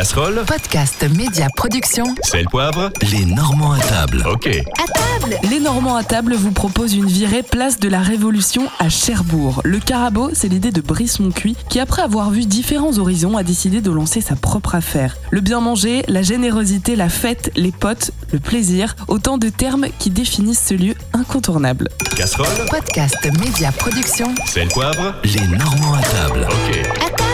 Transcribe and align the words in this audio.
Casserole, 0.00 0.44
Podcast 0.46 1.04
Média 1.14 1.46
Production. 1.54 2.04
sel, 2.22 2.46
poivre, 2.46 2.88
Les 3.12 3.26
Normands 3.26 3.72
à 3.72 3.78
table. 3.80 4.24
ok. 4.32 4.46
À 4.46 4.86
table 5.20 5.36
Les 5.50 5.60
Normands 5.60 5.94
à 5.94 6.02
table 6.02 6.32
vous 6.36 6.52
proposent 6.52 6.94
une 6.94 7.04
virée 7.06 7.42
place 7.42 7.78
de 7.78 7.86
la 7.86 7.98
Révolution 8.00 8.62
à 8.78 8.88
Cherbourg. 8.88 9.60
Le 9.62 9.78
carabo, 9.78 10.30
c'est 10.32 10.48
l'idée 10.48 10.70
de 10.70 10.80
Brice 10.80 11.20
Moncuit 11.20 11.54
qui, 11.68 11.80
après 11.80 12.00
avoir 12.00 12.30
vu 12.30 12.46
différents 12.46 12.96
horizons, 12.96 13.36
a 13.36 13.42
décidé 13.42 13.82
de 13.82 13.90
lancer 13.90 14.22
sa 14.22 14.36
propre 14.36 14.74
affaire. 14.74 15.18
Le 15.30 15.42
bien 15.42 15.60
manger, 15.60 16.02
la 16.08 16.22
générosité, 16.22 16.96
la 16.96 17.10
fête, 17.10 17.52
les 17.54 17.70
potes, 17.70 18.12
le 18.32 18.38
plaisir, 18.38 18.96
autant 19.06 19.36
de 19.36 19.50
termes 19.50 19.84
qui 19.98 20.08
définissent 20.08 20.64
ce 20.66 20.72
lieu 20.72 20.94
incontournable. 21.12 21.88
Casserole, 22.16 22.46
Podcast 22.70 23.18
Média 23.38 23.70
Production. 23.70 24.34
sel, 24.46 24.68
poivre, 24.68 25.16
Les 25.24 25.46
Normands 25.58 25.92
à 25.92 26.00
table. 26.02 26.48
ok. 26.48 26.86
À 26.86 27.10
table 27.10 27.29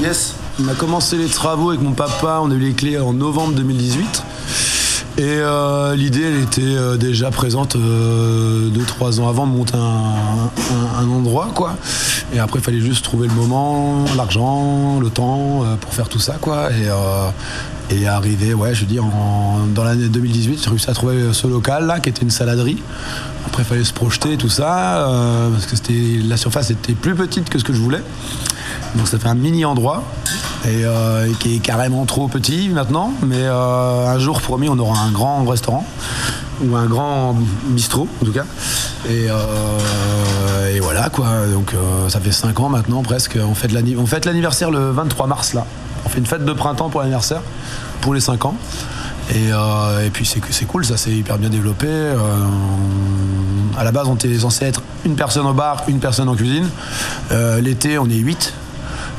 Yes. 0.00 0.34
On 0.58 0.68
a 0.68 0.74
commencé 0.74 1.16
les 1.16 1.28
travaux 1.28 1.70
avec 1.70 1.82
mon 1.82 1.92
papa, 1.92 2.40
on 2.42 2.50
a 2.50 2.54
eu 2.54 2.58
les 2.58 2.72
clés 2.72 2.98
en 2.98 3.12
novembre 3.12 3.54
2018. 3.54 4.22
Et 5.18 5.22
euh, 5.22 5.96
l'idée, 5.96 6.24
elle 6.24 6.42
était 6.42 6.60
euh, 6.62 6.96
déjà 6.98 7.30
présente 7.30 7.74
2-3 7.76 9.20
ans 9.20 9.28
avant 9.28 9.46
de 9.46 9.52
monter 9.52 9.74
un, 9.74 9.78
un- 9.80 11.02
un 11.04 11.08
endroit, 11.08 11.48
quoi. 11.54 11.76
Et 12.34 12.38
après, 12.38 12.58
il 12.58 12.62
fallait 12.62 12.80
juste 12.80 13.02
trouver 13.02 13.26
le 13.26 13.32
moment, 13.32 14.04
l'argent, 14.14 15.00
le 15.00 15.08
temps 15.08 15.62
euh, 15.64 15.76
pour 15.76 15.94
faire 15.94 16.10
tout 16.10 16.18
ça, 16.18 16.34
quoi. 16.38 16.70
Et, 16.70 16.88
euh, 16.88 17.28
et 17.88 18.06
arriver, 18.06 18.52
ouais, 18.52 18.74
je 18.74 18.84
dire, 18.84 19.04
en- 19.06 19.60
dans 19.74 19.84
l'année 19.84 20.08
2018, 20.08 20.62
j'ai 20.64 20.68
réussi 20.70 20.90
à 20.90 20.92
trouver 20.92 21.32
ce 21.32 21.46
local, 21.46 21.86
là, 21.86 21.98
qui 22.00 22.10
était 22.10 22.22
une 22.22 22.30
saladerie. 22.30 22.82
Après, 23.46 23.62
il 23.62 23.66
fallait 23.66 23.84
se 23.84 23.94
projeter, 23.94 24.36
tout 24.36 24.50
ça, 24.50 24.98
euh, 25.08 25.48
parce 25.50 25.64
que 25.66 26.28
la 26.28 26.36
surface 26.36 26.70
était 26.70 26.92
plus 26.92 27.14
petite 27.14 27.48
que 27.48 27.58
ce 27.58 27.64
que 27.64 27.72
je 27.72 27.80
voulais. 27.80 28.02
Donc 28.94 29.08
ça 29.08 29.18
fait 29.18 29.28
un 29.28 29.34
mini 29.34 29.64
endroit 29.64 30.04
et 30.64 30.84
euh, 30.84 31.32
qui 31.38 31.56
est 31.56 31.58
carrément 31.58 32.04
trop 32.04 32.28
petit 32.28 32.68
maintenant. 32.68 33.12
Mais 33.22 33.40
euh, 33.40 34.06
un 34.06 34.18
jour 34.18 34.40
promis, 34.40 34.68
on 34.68 34.78
aura 34.78 35.00
un 35.00 35.10
grand 35.10 35.44
restaurant 35.44 35.84
ou 36.64 36.74
un 36.74 36.86
grand 36.86 37.36
bistrot 37.68 38.08
en 38.22 38.24
tout 38.24 38.32
cas. 38.32 38.44
Et, 39.08 39.26
euh, 39.28 40.74
et 40.74 40.80
voilà 40.80 41.08
quoi. 41.10 41.46
Donc 41.52 41.72
ça 42.08 42.20
fait 42.20 42.32
5 42.32 42.58
ans 42.60 42.68
maintenant 42.68 43.02
presque. 43.02 43.38
On 43.40 43.54
fête 43.54 44.24
l'anniversaire 44.24 44.70
le 44.70 44.90
23 44.90 45.26
mars 45.26 45.54
là. 45.54 45.66
On 46.04 46.08
fait 46.08 46.18
une 46.18 46.26
fête 46.26 46.44
de 46.44 46.52
printemps 46.52 46.88
pour 46.88 47.00
l'anniversaire 47.00 47.42
pour 48.00 48.14
les 48.14 48.20
5 48.20 48.44
ans. 48.44 48.54
Et, 49.34 49.48
et 49.48 50.10
puis 50.10 50.24
c'est 50.24 50.66
cool, 50.66 50.84
ça 50.84 50.96
s'est 50.96 51.10
hyper 51.10 51.36
bien 51.38 51.50
développé. 51.50 51.88
Euh, 51.88 52.16
à 53.76 53.84
la 53.84 53.92
base, 53.92 54.06
on 54.08 54.14
était 54.14 54.38
censé 54.38 54.64
être 54.64 54.82
une 55.04 55.16
personne 55.16 55.46
au 55.46 55.52
bar, 55.52 55.82
une 55.88 55.98
personne 55.98 56.28
en 56.28 56.34
cuisine. 56.34 56.68
L'été, 57.60 57.98
on 57.98 58.08
est 58.08 58.14
8. 58.14 58.54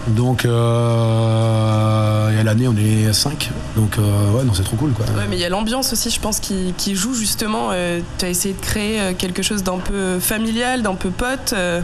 Donc, 0.10 0.46
euh, 0.46 2.32
et 2.32 2.40
à 2.40 2.44
l'année, 2.44 2.68
on 2.68 2.76
est 2.78 3.12
5. 3.14 3.50
Donc, 3.76 3.98
euh, 3.98 4.32
ouais, 4.32 4.44
non, 4.44 4.54
c'est 4.54 4.64
trop 4.64 4.76
cool, 4.78 4.92
quoi. 4.92 5.06
Ouais, 5.18 5.26
mais 5.30 5.36
il 5.36 5.42
y 5.42 5.46
a 5.46 5.50
l'ambiance 5.50 5.92
aussi, 5.94 6.10
je 6.10 6.20
pense, 6.20 6.40
qui, 6.40 6.74
qui 6.78 6.96
joue 6.96 7.14
justement. 7.14 7.70
tu 8.18 8.26
as 8.26 8.30
essayé 8.30 8.54
de 8.54 8.60
créer 8.62 9.00
euh, 9.02 9.14
quelque 9.18 9.42
chose 9.44 9.64
d'un 9.64 9.78
peu 9.80 10.20
familial, 10.20 10.82
d'un 10.82 10.96
peu 10.96 11.10
pote. 11.10 11.54
euh. 11.54 11.82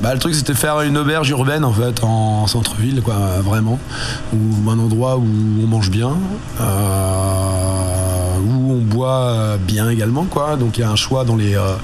Bah, 0.00 0.14
le 0.14 0.18
truc, 0.20 0.34
c'était 0.34 0.54
faire 0.54 0.80
une 0.80 0.96
auberge 0.96 1.28
urbaine, 1.30 1.64
en 1.64 1.72
fait, 1.72 2.02
en 2.02 2.46
centre-ville, 2.46 3.02
quoi, 3.02 3.14
vraiment. 3.42 3.78
Ou 4.32 4.70
un 4.70 4.78
endroit 4.78 5.16
où 5.18 5.26
on 5.62 5.66
mange 5.66 5.90
bien, 5.90 6.16
euh, 6.60 8.38
où 8.46 8.72
on 8.72 8.78
boit 8.78 9.20
euh, 9.26 9.56
bien 9.58 9.90
également, 9.90 10.24
quoi. 10.24 10.56
Donc, 10.56 10.78
il 10.78 10.80
y 10.80 10.84
a 10.84 10.90
un 10.90 10.96
choix 10.96 11.24
dans 11.24 11.36
les, 11.36 11.54
euh, 11.54 11.74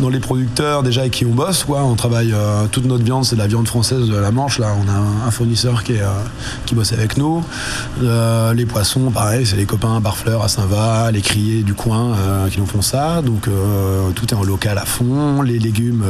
dans 0.00 0.08
les 0.08 0.20
producteurs, 0.20 0.82
déjà, 0.82 1.02
avec 1.02 1.12
qui 1.12 1.26
on 1.26 1.30
bosse, 1.30 1.64
quoi. 1.64 1.82
On 1.82 1.94
travaille, 1.94 2.32
euh, 2.32 2.66
toute 2.70 2.86
notre 2.86 3.04
viande, 3.04 3.24
c'est 3.24 3.36
de 3.36 3.40
la 3.40 3.46
viande 3.46 3.68
française 3.68 4.08
de 4.08 4.16
la 4.16 4.30
Manche, 4.30 4.58
là. 4.58 4.74
On 4.82 4.88
a 4.88 5.26
un, 5.26 5.30
fournisseur 5.30 5.84
qui, 5.84 5.92
est, 5.92 6.02
euh, 6.02 6.08
qui 6.66 6.74
bosse 6.74 6.92
avec 6.92 7.16
nous. 7.16 7.44
Euh, 8.02 8.52
les 8.54 8.66
poissons, 8.66 9.10
pareil, 9.10 9.46
c'est 9.46 9.56
les 9.56 9.66
copains 9.66 9.96
à 9.96 10.00
Barfleur, 10.00 10.42
à 10.42 10.48
Saint-Va, 10.48 11.10
les 11.10 11.20
criers 11.20 11.62
du 11.62 11.74
coin 11.74 12.16
qui 12.50 12.58
nous 12.58 12.66
font 12.66 12.82
ça. 12.82 13.22
Donc, 13.22 13.48
tout 14.14 14.26
est 14.26 14.34
en 14.34 14.42
local 14.42 14.78
à 14.78 14.84
fond. 14.84 15.42
Les 15.42 15.58
légumes 15.58 16.04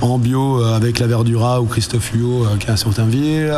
en 0.00 0.18
bio 0.18 0.62
avec 0.64 0.98
la 0.98 1.06
Verdura 1.06 1.60
ou 1.60 1.66
Christophe 1.66 2.12
Huot 2.12 2.46
qui 2.58 2.66
est 2.66 3.50
à. 3.50 3.56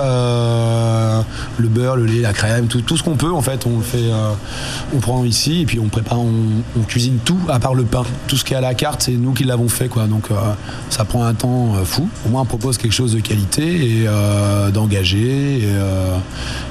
Euh, 1.14 1.22
le 1.58 1.68
beurre, 1.68 1.96
le 1.96 2.06
lait, 2.06 2.20
la 2.20 2.32
crème, 2.32 2.66
tout, 2.66 2.80
tout 2.80 2.96
ce 2.96 3.02
qu'on 3.02 3.16
peut 3.16 3.32
en 3.32 3.40
fait, 3.40 3.66
on 3.66 3.80
fait, 3.80 4.10
on 4.94 4.98
prend 4.98 5.24
ici 5.24 5.62
et 5.62 5.66
puis 5.66 5.78
on 5.78 5.88
prépare, 5.88 6.20
on, 6.20 6.32
on 6.76 6.82
cuisine 6.82 7.18
tout 7.24 7.38
à 7.48 7.58
part 7.58 7.74
le 7.74 7.84
pain. 7.84 8.02
Tout 8.26 8.36
ce 8.36 8.44
qui 8.44 8.54
est 8.54 8.56
à 8.56 8.60
la 8.60 8.74
carte, 8.74 9.02
c'est 9.02 9.12
nous 9.12 9.32
qui 9.32 9.44
l'avons 9.44 9.53
fait 9.68 9.88
quoi. 9.88 10.04
Donc 10.06 10.30
euh, 10.30 10.34
ça 10.90 11.04
prend 11.04 11.24
un 11.24 11.34
temps 11.34 11.74
euh, 11.76 11.84
fou. 11.84 12.08
Au 12.26 12.28
moins 12.30 12.42
on 12.42 12.46
propose 12.46 12.78
quelque 12.78 12.92
chose 12.92 13.12
de 13.14 13.20
qualité 13.20 13.62
et 14.02 14.04
euh, 14.06 14.70
d'engagé 14.70 15.68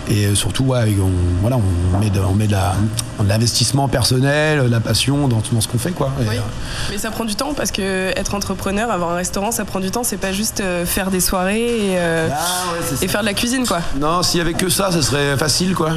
et, 0.10 0.14
et 0.14 0.36
surtout 0.36 0.64
ouais, 0.66 0.96
on, 1.02 1.10
voilà, 1.42 1.58
on 1.58 2.00
met 2.00 2.10
de, 2.10 2.20
on 2.20 2.34
met 2.34 2.48
de 2.48 2.52
la- 2.54 2.76
de 3.22 3.28
l'investissement 3.30 3.88
personnel, 3.88 4.64
de 4.66 4.70
la 4.70 4.80
passion 4.80 5.28
dans, 5.28 5.42
dans 5.52 5.62
ce 5.62 5.68
qu'on 5.68 5.78
fait 5.78 5.92
quoi. 5.92 6.12
Et, 6.22 6.28
Oui. 6.30 6.36
Mais 6.92 6.98
ça 6.98 7.10
prend 7.12 7.26
du 7.26 7.36
temps 7.36 7.54
parce 7.54 7.72
que 7.72 8.10
être 8.18 8.34
entrepreneur, 8.36 8.92
avoir 8.92 9.12
un 9.12 9.16
restaurant, 9.16 9.52
ça 9.52 9.64
prend 9.66 9.80
du 9.80 9.92
temps. 9.92 10.04
C'est 10.04 10.18
pas 10.18 10.32
juste 10.34 10.62
faire 10.86 11.10
des 11.12 11.20
soirées 11.22 11.62
et, 11.92 11.98
euh, 11.98 12.28
Ah 12.32 12.74
ouais, 12.74 12.80
c'est 12.90 12.96
ça. 12.98 13.06
et 13.06 13.08
faire 13.08 13.22
de 13.22 13.26
la 13.28 13.34
cuisine, 13.34 13.66
quoi. 13.66 13.80
Non, 14.00 14.24
s'il 14.24 14.40
y 14.40 14.42
avait 14.42 14.54
que 14.54 14.68
ça, 14.70 14.92
ce 14.92 15.02
serait 15.02 15.38
facile, 15.38 15.74
quoi. 15.76 15.92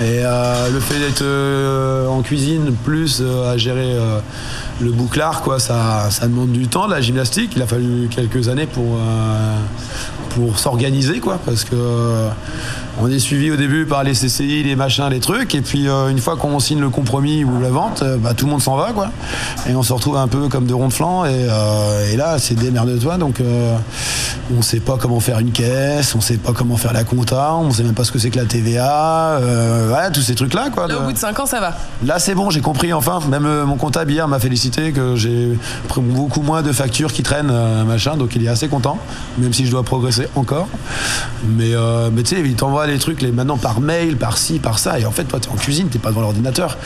Et 0.00 0.20
euh, 0.24 0.70
le 0.70 0.80
fait 0.80 0.98
d'être 0.98 1.22
euh, 1.22 2.06
en 2.08 2.22
cuisine, 2.22 2.72
plus 2.84 3.22
à 3.46 3.56
gérer 3.56 3.92
le 4.80 4.90
bouclard, 4.92 5.42
quoi, 5.42 5.58
ça, 5.58 6.08
ça 6.10 6.26
demande 6.26 6.52
du 6.52 6.68
temps, 6.68 6.86
de 6.86 6.92
la 6.92 7.00
gymnastique. 7.00 7.52
Il 7.56 7.62
a 7.62 7.66
fallu 7.66 8.08
quelques 8.10 8.48
années 8.48 8.66
pour, 8.66 8.84
euh, 8.96 9.56
pour 10.30 10.58
s'organiser, 10.58 11.18
quoi, 11.20 11.38
parce 11.44 11.64
que 11.64 11.74
euh, 11.74 12.28
on 13.00 13.10
est 13.10 13.18
suivi 13.18 13.50
au 13.50 13.56
début 13.56 13.86
par 13.86 14.04
les 14.04 14.12
CCI, 14.12 14.62
les 14.62 14.76
machins, 14.76 15.08
les 15.10 15.20
trucs, 15.20 15.54
et 15.54 15.62
puis 15.62 15.88
euh, 15.88 16.08
une 16.08 16.18
fois 16.18 16.36
qu'on 16.36 16.58
signe 16.60 16.80
le 16.80 16.90
compromis 16.90 17.44
ou 17.44 17.60
la 17.60 17.70
vente, 17.70 18.04
bah, 18.20 18.34
tout 18.34 18.46
le 18.46 18.52
monde 18.52 18.62
s'en 18.62 18.76
va, 18.76 18.92
quoi. 18.92 19.10
Et 19.68 19.74
on 19.74 19.82
se 19.82 19.92
retrouve 19.92 20.16
un 20.16 20.28
peu 20.28 20.48
comme 20.48 20.66
de 20.66 20.74
rond 20.74 20.88
de 20.88 20.92
flanc, 20.92 21.24
et, 21.24 21.48
et 22.12 22.16
là, 22.16 22.38
c'est 22.38 22.54
démerde-toi, 22.54 23.18
donc 23.18 23.40
euh, 23.40 23.76
on 24.56 24.62
sait 24.62 24.80
pas 24.80 24.96
comment 24.96 25.18
faire 25.20 25.40
une 25.40 25.50
caisse, 25.50 26.14
on 26.14 26.20
sait 26.20 26.36
pas 26.36 26.52
comment 26.52 26.76
faire 26.76 26.92
la 26.92 27.02
compta, 27.04 27.54
on 27.56 27.70
sait 27.72 27.82
même 27.82 27.94
pas 27.94 28.04
ce 28.04 28.12
que 28.12 28.18
c'est 28.20 28.30
que 28.30 28.38
la 28.38 28.44
TVA, 28.44 29.40
voilà, 29.88 30.10
tous 30.10 30.22
ces 30.22 30.34
trucs-là, 30.36 30.70
quoi. 30.72 30.86
Là, 30.86 30.96
au 30.98 31.00
de- 31.00 31.04
bout 31.06 31.12
de 31.12 31.18
5 31.18 31.38
ans, 31.40 31.46
ça 31.46 31.58
va. 31.60 31.74
Là, 32.04 32.18
c'est 32.20 32.34
bon, 32.34 32.50
j'ai 32.50 32.60
compris 32.60 32.92
enfin. 32.92 33.18
Même 33.28 33.64
mon 33.64 33.76
comptable 33.76 34.12
hier 34.12 34.28
m'a 34.28 34.38
félicité 34.38 34.67
que 34.70 35.16
j'ai 35.16 35.58
beaucoup 35.96 36.42
moins 36.42 36.62
de 36.62 36.72
factures 36.72 37.12
qui 37.12 37.22
traînent, 37.22 37.50
euh, 37.50 37.84
machin, 37.84 38.16
donc 38.16 38.34
il 38.36 38.44
est 38.44 38.48
assez 38.48 38.68
content, 38.68 38.98
même 39.38 39.52
si 39.52 39.66
je 39.66 39.70
dois 39.70 39.82
progresser 39.82 40.28
encore. 40.36 40.68
Mais, 41.56 41.74
euh, 41.74 42.10
mais 42.12 42.22
tu 42.22 42.36
sais, 42.36 42.42
il 42.44 42.54
t'envoie 42.54 42.86
les 42.86 42.98
trucs 42.98 43.22
les, 43.22 43.32
maintenant 43.32 43.56
par 43.56 43.80
mail, 43.80 44.16
par 44.16 44.38
ci, 44.38 44.58
par 44.58 44.78
ça, 44.78 44.98
et 44.98 45.04
en 45.06 45.10
fait, 45.10 45.24
toi, 45.24 45.40
t'es 45.40 45.48
en 45.48 45.54
cuisine, 45.56 45.88
t'es 45.88 45.98
pas 45.98 46.10
devant 46.10 46.20
l'ordinateur. 46.20 46.78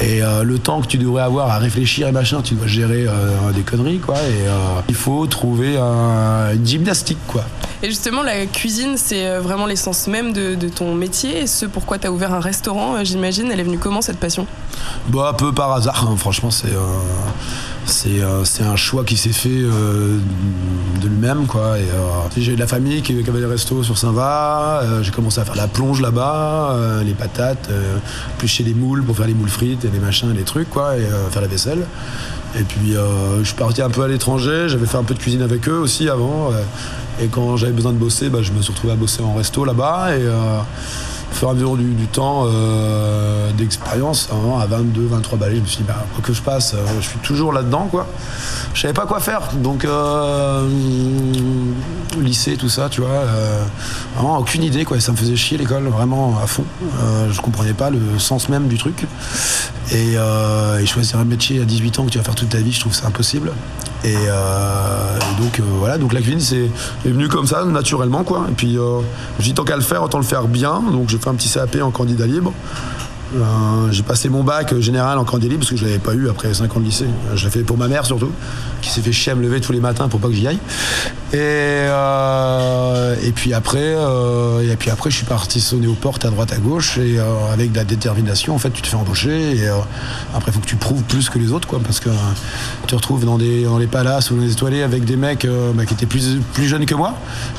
Et 0.00 0.22
euh, 0.22 0.42
le 0.42 0.58
temps 0.58 0.80
que 0.80 0.86
tu 0.86 0.98
devrais 0.98 1.22
avoir 1.22 1.50
à 1.50 1.58
réfléchir 1.58 2.08
et 2.08 2.12
machin, 2.12 2.40
tu 2.42 2.54
dois 2.54 2.66
gérer 2.66 3.06
des 3.54 3.62
conneries, 3.62 3.98
quoi. 3.98 4.16
Et 4.16 4.44
il 4.88 4.94
faut 4.94 5.26
trouver 5.26 5.76
un- 5.76 6.52
une 6.54 6.66
gymnastique, 6.66 7.18
quoi. 7.26 7.44
Et 7.82 7.88
justement, 7.88 8.22
la 8.22 8.46
cuisine, 8.46 8.94
c'est 8.96 9.38
vraiment 9.38 9.66
l'essence 9.66 10.06
même 10.08 10.32
de, 10.32 10.54
de 10.54 10.68
ton 10.68 10.94
métier. 10.94 11.42
Et 11.42 11.46
ce 11.46 11.66
pourquoi 11.66 11.98
tu 11.98 12.06
as 12.06 12.12
ouvert 12.12 12.32
un 12.32 12.40
restaurant, 12.40 13.04
j'imagine, 13.04 13.50
elle 13.52 13.60
est 13.60 13.64
venue 13.64 13.78
comment 13.78 14.00
cette 14.00 14.18
passion? 14.18 14.46
Bah, 15.08 15.28
un 15.30 15.34
peu 15.34 15.52
par 15.52 15.72
hasard, 15.72 16.08
hein. 16.10 16.16
franchement, 16.16 16.50
c'est 17.86 18.62
un 18.62 18.76
choix 18.76 19.04
qui 19.04 19.16
s'est 19.16 19.32
fait 19.32 19.48
euh, 19.50 20.18
de 21.00 21.08
lui-même, 21.08 21.46
quoi. 21.46 21.60
Euh, 21.60 21.80
j'ai 22.36 22.54
de 22.54 22.60
la 22.60 22.66
famille 22.66 23.02
qui, 23.02 23.12
avait 23.12 23.40
des 23.40 23.46
restos 23.46 23.84
sur 23.84 23.96
Saint-Va, 23.96 24.80
euh, 24.82 25.02
j'ai 25.02 25.12
commencé 25.12 25.40
à 25.40 25.44
faire 25.44 25.54
la 25.54 25.68
plonge 25.68 26.00
là-bas, 26.00 26.76
les 27.04 27.14
patates, 27.14 27.70
plus 28.38 28.48
chez 28.48 28.64
les 28.64 28.74
moules 28.74 29.04
pour 29.04 29.16
faire 29.16 29.26
les 29.26 29.34
moules 29.34 29.48
frites 29.48 29.84
et 29.84 29.90
les 29.92 30.00
machins 30.00 30.30
et 30.30 30.36
les 30.36 30.44
trucs, 30.44 30.70
quoi, 30.70 30.96
et 30.96 31.06
faire 31.30 31.42
la 31.42 31.48
vaisselle. 31.48 31.86
Et 32.58 32.62
puis, 32.62 32.94
je 33.38 33.44
suis 33.44 33.54
parti 33.54 33.82
un 33.82 33.90
peu 33.90 34.02
à 34.02 34.08
l'étranger, 34.08 34.68
j'avais 34.68 34.86
fait 34.86 34.98
un 34.98 35.04
peu 35.04 35.14
de 35.14 35.20
cuisine 35.20 35.42
avec 35.42 35.68
eux 35.68 35.78
aussi 35.78 36.08
avant. 36.08 36.50
et 37.20 37.28
quand 37.28 37.56
j'avais 37.56 37.72
besoin 37.72 37.92
de 37.92 37.98
bosser, 37.98 38.28
bah, 38.28 38.40
je 38.42 38.52
me 38.52 38.60
suis 38.60 38.72
retrouvé 38.72 38.92
à 38.92 38.96
bosser 38.96 39.22
en 39.22 39.34
resto 39.34 39.64
là-bas. 39.64 40.08
Au 41.30 41.34
fur 41.34 41.48
et 41.48 41.50
à 41.50 41.54
mesure 41.54 41.76
du, 41.76 42.06
temps 42.06 42.44
euh, 42.46 43.50
d'expérience, 43.52 44.28
hein, 44.32 44.60
à 44.60 44.66
22, 44.66 45.06
23 45.06 45.38
balais, 45.38 45.56
je 45.56 45.60
me 45.60 45.66
suis 45.66 45.78
dit, 45.78 45.84
bah, 45.84 46.06
quoi 46.14 46.22
que 46.22 46.32
je 46.32 46.42
passe, 46.42 46.74
euh, 46.74 46.86
je 47.00 47.08
suis 47.08 47.18
toujours 47.18 47.52
là-dedans, 47.52 47.88
quoi. 47.90 48.06
Je 48.74 48.82
savais 48.82 48.94
pas 48.94 49.06
quoi 49.06 49.20
faire, 49.20 49.40
donc 49.54 49.84
euh, 49.84 50.68
au 52.16 52.20
lycée, 52.20 52.56
tout 52.56 52.68
ça, 52.68 52.88
tu 52.88 53.00
vois, 53.00 53.24
vraiment 54.14 54.38
aucune 54.38 54.62
idée, 54.62 54.84
quoi. 54.84 55.00
Ça 55.00 55.12
me 55.12 55.16
faisait 55.16 55.36
chier 55.36 55.58
l'école, 55.58 55.88
vraiment 55.88 56.38
à 56.42 56.46
fond. 56.46 56.64
Je 57.30 57.40
comprenais 57.40 57.74
pas 57.74 57.90
le 57.90 58.18
sens 58.18 58.48
même 58.48 58.68
du 58.68 58.78
truc. 58.78 59.06
Et, 59.92 60.14
et 60.14 60.86
choisir 60.86 61.18
un 61.18 61.24
métier 61.24 61.60
à 61.60 61.64
18 61.64 61.98
ans 61.98 62.04
que 62.04 62.10
tu 62.10 62.18
vas 62.18 62.24
faire 62.24 62.34
toute 62.34 62.50
ta 62.50 62.58
vie, 62.58 62.72
je 62.72 62.80
trouve 62.80 62.94
c'est 62.94 63.06
impossible. 63.06 63.52
Et, 64.04 64.14
euh, 64.14 65.18
et 65.18 65.42
donc 65.42 65.58
euh, 65.58 65.62
voilà, 65.78 65.98
donc 65.98 66.12
la 66.12 66.20
cuisine 66.20 66.70
est 67.04 67.08
venu 67.08 67.28
comme 67.28 67.46
ça 67.46 67.64
naturellement 67.64 68.24
quoi. 68.24 68.46
Et 68.48 68.52
puis 68.52 68.78
euh, 68.78 69.00
j'ai 69.38 69.46
dit 69.46 69.54
tant 69.54 69.64
qu'à 69.64 69.76
le 69.76 69.82
faire, 69.82 70.02
autant 70.02 70.18
le 70.18 70.24
faire 70.24 70.46
bien. 70.48 70.82
Donc 70.92 71.08
j'ai 71.08 71.18
fait 71.18 71.28
un 71.28 71.34
petit 71.34 71.48
CAP 71.48 71.76
en 71.82 71.90
candidat 71.90 72.26
libre. 72.26 72.52
Euh, 73.34 73.90
j'ai 73.90 74.02
passé 74.04 74.28
mon 74.28 74.44
bac 74.44 74.72
euh, 74.72 74.80
général 74.80 75.18
en 75.18 75.24
candé 75.24 75.48
libre 75.48 75.60
parce 75.60 75.70
que 75.70 75.76
je 75.76 75.84
l'avais 75.84 75.98
pas 75.98 76.14
eu 76.14 76.28
après 76.28 76.52
5 76.54 76.76
ans 76.76 76.80
de 76.80 76.84
lycée. 76.84 77.06
Je 77.34 77.44
l'ai 77.44 77.50
fait 77.50 77.62
pour 77.64 77.76
ma 77.76 77.88
mère 77.88 78.06
surtout, 78.06 78.30
qui 78.82 78.90
s'est 78.90 79.00
fait 79.00 79.12
chier 79.12 79.32
à 79.32 79.34
me 79.34 79.42
lever 79.42 79.60
tous 79.60 79.72
les 79.72 79.80
matins 79.80 80.08
pour 80.08 80.20
pas 80.20 80.28
que 80.28 80.34
j'y 80.34 80.46
aille. 80.46 80.60
Et, 81.32 81.38
euh, 81.40 83.16
et 83.22 83.32
puis 83.32 83.52
après, 83.52 83.78
euh, 83.82 84.72
et 84.72 84.76
puis 84.76 84.90
après, 84.90 85.10
je 85.10 85.16
suis 85.16 85.26
parti 85.26 85.60
sonner 85.60 85.88
aux 85.88 85.94
portes 85.94 86.24
à 86.24 86.30
droite 86.30 86.52
à 86.52 86.58
gauche 86.58 86.98
et 86.98 87.18
avec 87.52 87.72
de 87.72 87.76
la 87.76 87.84
détermination, 87.84 88.54
en 88.54 88.58
fait, 88.58 88.70
tu 88.70 88.80
te 88.80 88.86
fais 88.86 88.96
embaucher. 88.96 89.56
Et 89.56 89.68
après, 90.34 90.52
il 90.52 90.52
faut 90.52 90.60
que 90.60 90.66
tu 90.66 90.76
prouves 90.76 91.02
plus 91.02 91.28
que 91.28 91.38
les 91.38 91.50
autres, 91.50 91.66
quoi, 91.66 91.80
parce 91.84 91.98
que 91.98 92.10
tu 92.82 92.86
te 92.86 92.94
retrouves 92.94 93.24
dans 93.24 93.38
des 93.38 93.64
dans 93.64 93.78
les 93.78 93.88
palaces 93.88 94.30
ou 94.30 94.36
dans 94.36 94.42
les 94.42 94.52
étoilés 94.52 94.82
avec 94.82 95.04
des 95.04 95.16
mecs 95.16 95.46
bah, 95.74 95.84
qui 95.84 95.94
étaient 95.94 96.06
plus 96.06 96.38
plus 96.52 96.66
jeunes 96.66 96.86
que 96.86 96.94
moi, 96.94 97.14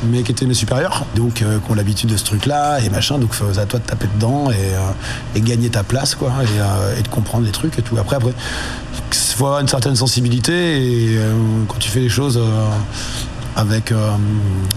mais 0.09 0.23
qui 0.23 0.31
étaient 0.31 0.45
mes 0.45 0.53
supérieurs, 0.53 1.05
donc 1.15 1.33
qui 1.33 1.43
ont 1.43 1.75
l'habitude 1.75 2.09
de 2.09 2.17
ce 2.17 2.23
truc-là 2.23 2.79
et 2.79 2.89
machin. 2.89 3.17
Donc, 3.17 3.31
c'est 3.35 3.59
à 3.59 3.65
toi 3.65 3.79
de 3.79 3.85
taper 3.85 4.07
dedans 4.15 4.49
et, 4.49 5.37
et 5.37 5.41
gagner 5.41 5.56
ta 5.69 5.83
place, 5.83 6.15
quoi, 6.15 6.31
et, 6.43 6.59
euh, 6.59 6.99
et 6.99 7.01
de 7.01 7.07
comprendre 7.07 7.45
les 7.45 7.51
trucs 7.51 7.77
et 7.77 7.81
tout. 7.81 7.97
Après, 7.97 8.15
après, 8.15 8.31
faut 9.35 9.45
avoir 9.45 9.59
une 9.61 9.67
certaine 9.67 9.95
sensibilité 9.95 10.53
et 11.11 11.17
euh, 11.17 11.33
quand 11.67 11.77
tu 11.79 11.89
fais 11.89 11.99
les 11.99 12.09
choses. 12.09 12.37
euh, 12.37 12.67
avec 13.59 13.91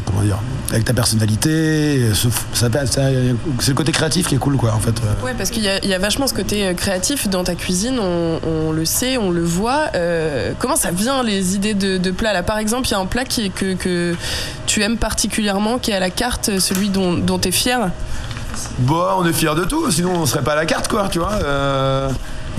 comment 0.07 0.23
dire 0.23 0.39
avec 0.71 0.87
ta 0.87 0.95
personnalité 0.95 2.01
c'est 2.15 3.69
le 3.69 3.75
côté 3.75 3.93
créatif 3.93 4.27
qui 4.27 4.37
est 4.37 4.39
cool 4.39 4.57
quoi 4.57 4.73
en 4.73 4.79
fait. 4.81 4.95
Ouais, 5.23 5.35
parce 5.37 5.51
qu'il 5.51 5.63
y, 5.63 5.69
a- 5.69 5.99
vachement 5.99 6.27
ce 6.27 6.33
côté 6.33 6.75
créatif 6.75 7.29
dans 7.29 7.45
ta 7.45 7.55
cuisine, 7.57 7.99
on, 8.01 8.73
le 8.73 8.85
sait, 8.87 9.19
on 9.19 9.31
le 9.31 9.45
voit. 9.45 9.91
Comment 10.59 10.77
ça 10.77 10.93
vient 10.93 11.23
les 11.23 11.57
idées 11.57 11.75
de, 11.75 12.11
plats 12.11 12.33
là? 12.33 12.43
Par 12.43 12.57
exemple, 12.57 12.89
il 12.89 12.93
y 12.93 12.95
a 12.95 12.99
un 13.01 13.05
plat 13.05 13.27
qui, 13.27 13.51
que 13.51 14.15
tu 14.65 14.81
aimes 14.83 14.97
particulièrement, 14.97 15.79
qui 15.79 15.91
est 15.91 15.95
à 15.95 16.01
la 16.01 16.09
carte, 16.09 16.59
celui 16.59 16.89
dont, 16.89 17.13
dont 17.19 17.39
tu 17.39 17.49
es 17.49 17.53
fier? 17.53 17.91
Bon 18.79 19.05
on 19.19 19.27
est 19.27 19.33
fiers 19.33 19.55
de 19.55 19.65
tout 19.65 19.91
sinon 19.91 20.13
on 20.15 20.27
serait 20.27 20.43
pas 20.43 20.53
à 20.53 20.57
la 20.57 20.67
carte 20.67 20.89
quoi 20.89 21.09
tu 21.09 21.19
vois 21.19 21.33
euh, 21.45 22.11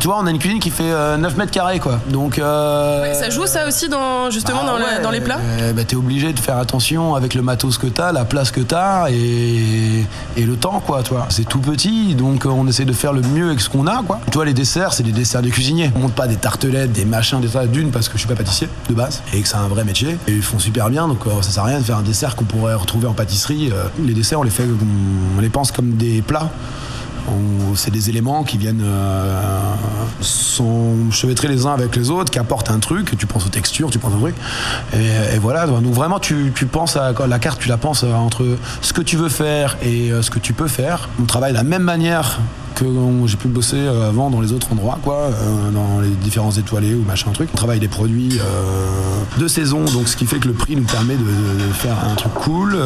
tu 0.02 0.08
vois 0.08 0.18
on 0.20 0.26
a 0.26 0.32
une 0.32 0.40
cuisine 0.40 0.60
qui 0.60 0.72
fait 0.72 0.92
euh, 0.92 1.16
9 1.16 1.38
mètres 1.38 1.52
carrés 1.52 1.80
quoi 1.80 2.00
donc 2.10 2.40
euh, 2.40 3.04
Ouais, 3.04 3.14
ça 3.14 3.30
joue 3.30 3.46
ça 3.46 3.68
aussi 3.68 3.88
dans, 3.88 4.32
justement 4.32 4.62
bah 4.64 4.72
dans, 4.72 4.78
le- 4.78 4.84
ouais, 4.84 5.02
dans 5.02 5.12
les 5.12 5.22
plats 5.22 5.38
euh, 5.40 5.74
bah, 5.74 5.84
t'es 5.84 5.96
obligé 5.96 6.34
de 6.34 6.40
faire 6.40 6.58
attention 6.58 7.14
avec 7.16 7.36
le 7.36 7.42
matos 7.44 7.78
que 7.78 7.86
t'as, 7.88 8.12
la 8.12 8.26
place 8.26 8.50
que 8.52 8.62
t'as 8.62 9.10
et, 9.12 10.04
et 10.38 10.44
le 10.44 10.56
temps 10.56 10.82
quoi, 10.86 11.04
toi. 11.04 11.28
C'est 11.30 11.48
tout 11.48 11.60
petit, 11.60 12.16
donc 12.16 12.46
euh, 12.46 12.50
on 12.50 12.66
essaie 12.68 12.86
de 12.86 12.94
faire 12.94 13.14
le 13.14 13.22
mieux 13.22 13.48
avec 13.48 13.62
ce 13.62 13.70
qu'on 13.70 13.86
a 13.88 14.02
quoi. 14.02 14.20
Tu 14.32 14.34
vois 14.38 14.46
les 14.46 14.54
desserts, 14.54 14.94
c'est 14.94 15.04
des 15.04 15.12
desserts 15.12 15.44
de 15.44 15.50
cuisiniers. 15.50 15.92
On 15.96 16.00
monte 16.00 16.14
pas 16.14 16.28
des 16.28 16.36
tartelettes, 16.36 16.92
des 16.92 17.06
machins, 17.06 17.40
des 17.40 17.48
trucs 17.48 17.70
d'une 17.72 17.92
parce 17.92 18.08
que 18.10 18.14
je 18.16 18.20
suis 18.20 18.28
pas 18.28 18.36
pâtissier 18.36 18.68
de 18.90 18.94
base 18.96 19.22
et 19.34 19.42
que 19.42 19.48
c'est 19.48 19.56
un 19.58 19.68
vrai 19.68 19.84
métier 19.84 20.18
et 20.28 20.32
ils 20.32 20.42
font 20.42 20.58
super 20.60 20.90
bien, 20.90 21.08
donc 21.08 21.28
euh, 21.28 21.42
ça 21.42 21.52
sert 21.52 21.64
à 21.64 21.68
rien 21.68 21.80
de 21.80 21.84
faire 21.84 21.98
un 21.98 22.02
dessert 22.04 22.36
qu'on 22.36 22.46
pourrait 22.46 22.74
retrouver 22.74 23.08
en 23.08 23.14
pâtisserie. 23.14 23.70
Euh, 23.72 23.84
les 24.04 24.14
desserts 24.14 24.40
on 24.40 24.44
les 24.44 24.50
fait, 24.50 24.66
on 25.38 25.42
les 25.42 25.50
pense 25.50 25.72
comme 25.72 25.92
des 25.92 26.22
plats. 26.24 26.50
C'est 27.76 27.92
des 27.92 28.10
éléments 28.10 28.44
qui 28.44 28.58
viennent 28.58 28.84
euh, 28.84 29.60
s'enchevêtrer 30.20 31.48
les 31.48 31.66
uns 31.66 31.74
avec 31.74 31.96
les 31.96 32.10
autres, 32.10 32.32
qui 32.32 32.40
apportent 32.40 32.70
un 32.70 32.80
truc. 32.80 33.18
Tu 33.18 33.26
penses 33.26 33.46
aux 33.46 33.50
textures, 33.50 33.90
tu 33.90 34.00
penses 34.00 34.14
au 34.14 34.20
truc. 34.20 34.36
Et, 34.94 35.36
et 35.36 35.40
voilà. 35.40 35.66
Donc 35.68 35.94
vraiment, 35.94 36.20
tu, 36.20 36.52
tu 36.56 36.66
penses 36.66 36.98
à 36.98 37.14
la 37.28 37.40
carte, 37.40 37.60
tu 37.60 37.70
la 37.70 37.78
penses 37.78 38.04
euh, 38.04 38.14
entre 38.14 38.58
ce 38.82 38.94
que 38.94 39.02
tu 39.02 39.18
veux 39.18 39.30
faire 39.30 39.78
et 39.82 40.12
euh, 40.12 40.22
ce 40.22 40.30
que 40.30 40.40
tu 40.40 40.54
peux 40.54 40.68
faire. 40.68 41.10
On 41.22 41.26
travaille 41.26 41.54
de 41.54 41.58
la 41.58 41.64
même 41.64 41.84
manière 41.84 42.40
que 42.76 42.86
j'ai 43.26 43.38
pu 43.38 43.48
bosser 43.48 43.78
euh, 43.78 44.10
avant 44.10 44.30
dans 44.30 44.42
les 44.42 44.54
autres 44.54 44.72
endroits, 44.72 45.00
quoi, 45.04 45.16
euh, 45.16 45.72
dans 45.72 46.02
les 46.02 46.10
différents 46.10 46.52
étoilés 46.52 46.94
ou 46.94 47.04
machin 47.04 47.32
truc. 47.32 47.50
On 47.54 47.58
travaille 47.58 47.80
des 47.80 47.88
produits 47.88 48.40
euh, 48.40 49.40
de 49.40 49.48
saison, 49.48 49.86
donc 49.86 50.08
ce 50.08 50.18
qui 50.18 50.26
fait 50.26 50.38
que 50.38 50.48
le 50.48 50.54
prix 50.54 50.76
nous 50.76 50.84
permet 50.84 51.16
de, 51.16 51.22
faire 51.74 51.98
un 52.10 52.16
truc 52.16 52.34
cool, 52.34 52.78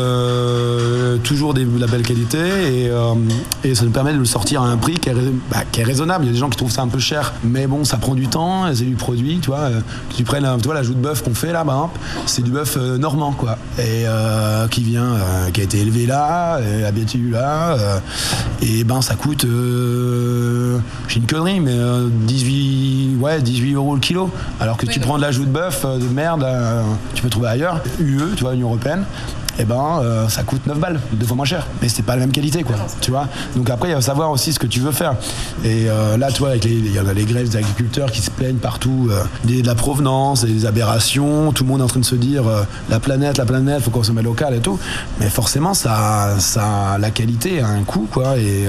toujours 1.24 1.54
de 1.54 1.66
la 1.80 1.88
belle 1.88 2.04
qualité, 2.04 2.38
et, 2.38 2.92
et 3.64 3.76
ça 3.76 3.84
nous 3.84 3.92
permet 3.92 4.14
de 4.14 4.20
le 4.20 4.26
sortir 4.26 4.62
à 4.62 4.68
un 4.68 4.78
prix 4.78 4.96
qui 4.96 5.10
est, 5.10 5.16
bah, 5.50 5.64
qui 5.72 5.82
est 5.82 5.84
raisonnable. 5.84 6.26
Il 6.26 6.28
y 6.28 6.30
a 6.30 6.34
des 6.34 6.40
gens 6.40 6.50
qui 6.50 6.58
trouvent 6.58 6.72
ça 6.72 6.82
un 6.82 6.88
peu 6.88 7.00
cher, 7.00 7.34
mais 7.44 7.68
bon, 7.68 7.84
ça 7.84 7.98
prend 7.98 8.16
du 8.16 8.28
temps, 8.28 8.74
c'est 8.74 8.86
du 8.86 8.96
produit, 8.96 9.40
tu 9.40 9.50
vois. 9.50 9.70
tu 10.16 10.24
prennes, 10.24 10.48
tu 10.60 10.66
vois, 10.66 10.76
la 10.76 10.84
joue 10.84 10.94
de 10.94 11.00
bœuf 11.00 11.24
qu'on 11.24 11.34
fait 11.34 11.52
là, 11.52 11.64
bah, 11.64 11.90
c'est 12.26 12.44
du 12.44 12.52
bœuf 12.52 12.78
normand, 12.78 13.34
quoi, 13.34 13.58
et 13.80 14.06
qui 14.70 14.84
vient, 14.84 15.16
qui 15.54 15.62
a 15.62 15.64
été 15.64 15.80
élevé 15.80 16.06
là, 16.06 16.60
et 16.60 16.84
abattu 16.86 17.30
là, 17.30 17.78
et 18.62 18.84
ben 18.84 19.02
ça 19.02 19.16
coûte, 19.16 19.46
j'ai 21.08 21.20
une 21.20 21.28
connerie, 21.28 21.60
mais 21.60 21.72
euh, 21.74 22.08
18, 22.10 23.18
ouais, 23.20 23.42
18 23.42 23.74
euros 23.74 23.96
le 23.96 24.02
kilo. 24.02 24.32
Alors 24.60 24.78
que 24.78 24.86
tu 24.86 25.00
prends 25.00 25.18
de 25.18 25.22
la 25.22 25.32
joue 25.32 25.46
de 25.46 25.50
bœuf 25.50 25.84
euh, 25.86 25.98
de 25.98 26.08
merde, 26.08 26.44
euh, 26.44 26.82
tu 27.14 27.22
peux 27.22 27.30
trouver 27.30 27.48
ailleurs, 27.48 27.82
UE, 28.00 28.36
tu 28.36 28.44
vois, 28.44 28.54
Union 28.54 28.68
Européenne. 28.68 29.06
Et 29.58 29.64
ben 29.66 30.00
euh, 30.02 30.28
ça 30.28 30.44
coûte 30.44 30.66
9 30.68 30.78
balles, 30.80 31.00
deux 31.14 31.26
fois 31.26 31.36
moins 31.38 31.46
cher. 31.46 31.66
Mais 31.82 31.88
c'est 31.90 32.04
pas 32.04 32.14
la 32.16 32.22
même 32.22 32.32
qualité, 32.32 32.64
quoi. 32.64 32.76
Tu 33.02 33.12
vois 33.12 33.28
Donc 33.56 33.70
après, 33.70 33.90
il 33.90 33.96
va 33.96 34.02
savoir 34.02 34.32
aussi 34.32 34.52
ce 34.52 34.60
que 34.60 34.68
tu 34.68 34.80
veux 34.82 34.92
faire. 34.92 35.14
Et 35.64 35.86
euh, 35.90 36.18
là, 36.18 36.32
tu 36.32 36.40
vois, 36.40 36.56
il 36.58 36.94
y 36.94 37.00
en 37.00 37.08
a 37.08 37.14
les 37.14 37.24
grèves 37.26 37.50
des 37.50 37.58
agriculteurs 37.58 38.12
qui 38.12 38.22
se 38.22 38.30
plaignent 38.32 38.58
partout 38.58 39.08
euh, 39.10 39.24
des- 39.46 39.62
de 39.62 39.68
la 39.68 39.76
provenance, 39.76 40.44
des 40.44 40.66
aberrations. 40.66 41.52
Tout 41.54 41.64
le 41.64 41.70
monde 41.70 41.80
est 41.80 41.84
en 41.84 41.88
train 41.88 42.00
de 42.02 42.06
se 42.06 42.16
dire 42.16 42.48
euh, 42.48 42.64
la 42.90 43.00
planète, 43.00 43.38
la 43.38 43.46
planète, 43.46 43.82
faut 43.82 43.92
consommer 43.92 44.22
local 44.22 44.54
et 44.54 44.60
tout. 44.60 44.78
Mais 45.20 45.30
forcément, 45.30 45.74
ça, 45.74 46.36
ça, 46.40 46.98
la 47.00 47.12
qualité 47.12 47.62
a 47.62 47.68
un 47.68 47.84
coût, 47.84 48.08
quoi. 48.12 48.38
Et, 48.38 48.66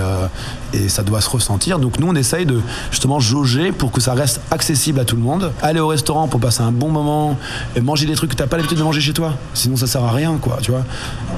et 0.72 0.88
ça 0.88 1.02
doit 1.02 1.20
se 1.20 1.28
ressentir. 1.30 1.78
Donc 1.78 1.98
nous, 1.98 2.08
on 2.08 2.14
essaye 2.14 2.46
de 2.46 2.60
justement 2.90 3.18
jauger 3.20 3.72
pour 3.72 3.90
que 3.92 4.00
ça 4.00 4.14
reste 4.14 4.40
accessible 4.50 5.00
à 5.00 5.04
tout 5.04 5.16
le 5.16 5.22
monde. 5.22 5.52
Aller 5.62 5.80
au 5.80 5.88
restaurant 5.88 6.28
pour 6.28 6.38
passer 6.40 6.62
un 6.62 6.72
bon 6.72 6.90
moment 6.90 7.36
et 7.74 7.80
manger 7.80 8.06
des 8.06 8.14
trucs 8.14 8.30
que 8.30 8.36
t'as 8.36 8.46
pas 8.46 8.56
l'habitude 8.56 8.78
de 8.78 8.82
manger 8.84 9.00
chez 9.00 9.12
toi. 9.12 9.34
Sinon, 9.54 9.76
ça 9.76 9.86
sert 9.86 10.04
à 10.04 10.12
rien, 10.12 10.36
quoi. 10.40 10.58
Tu 10.62 10.70
vois 10.70 10.75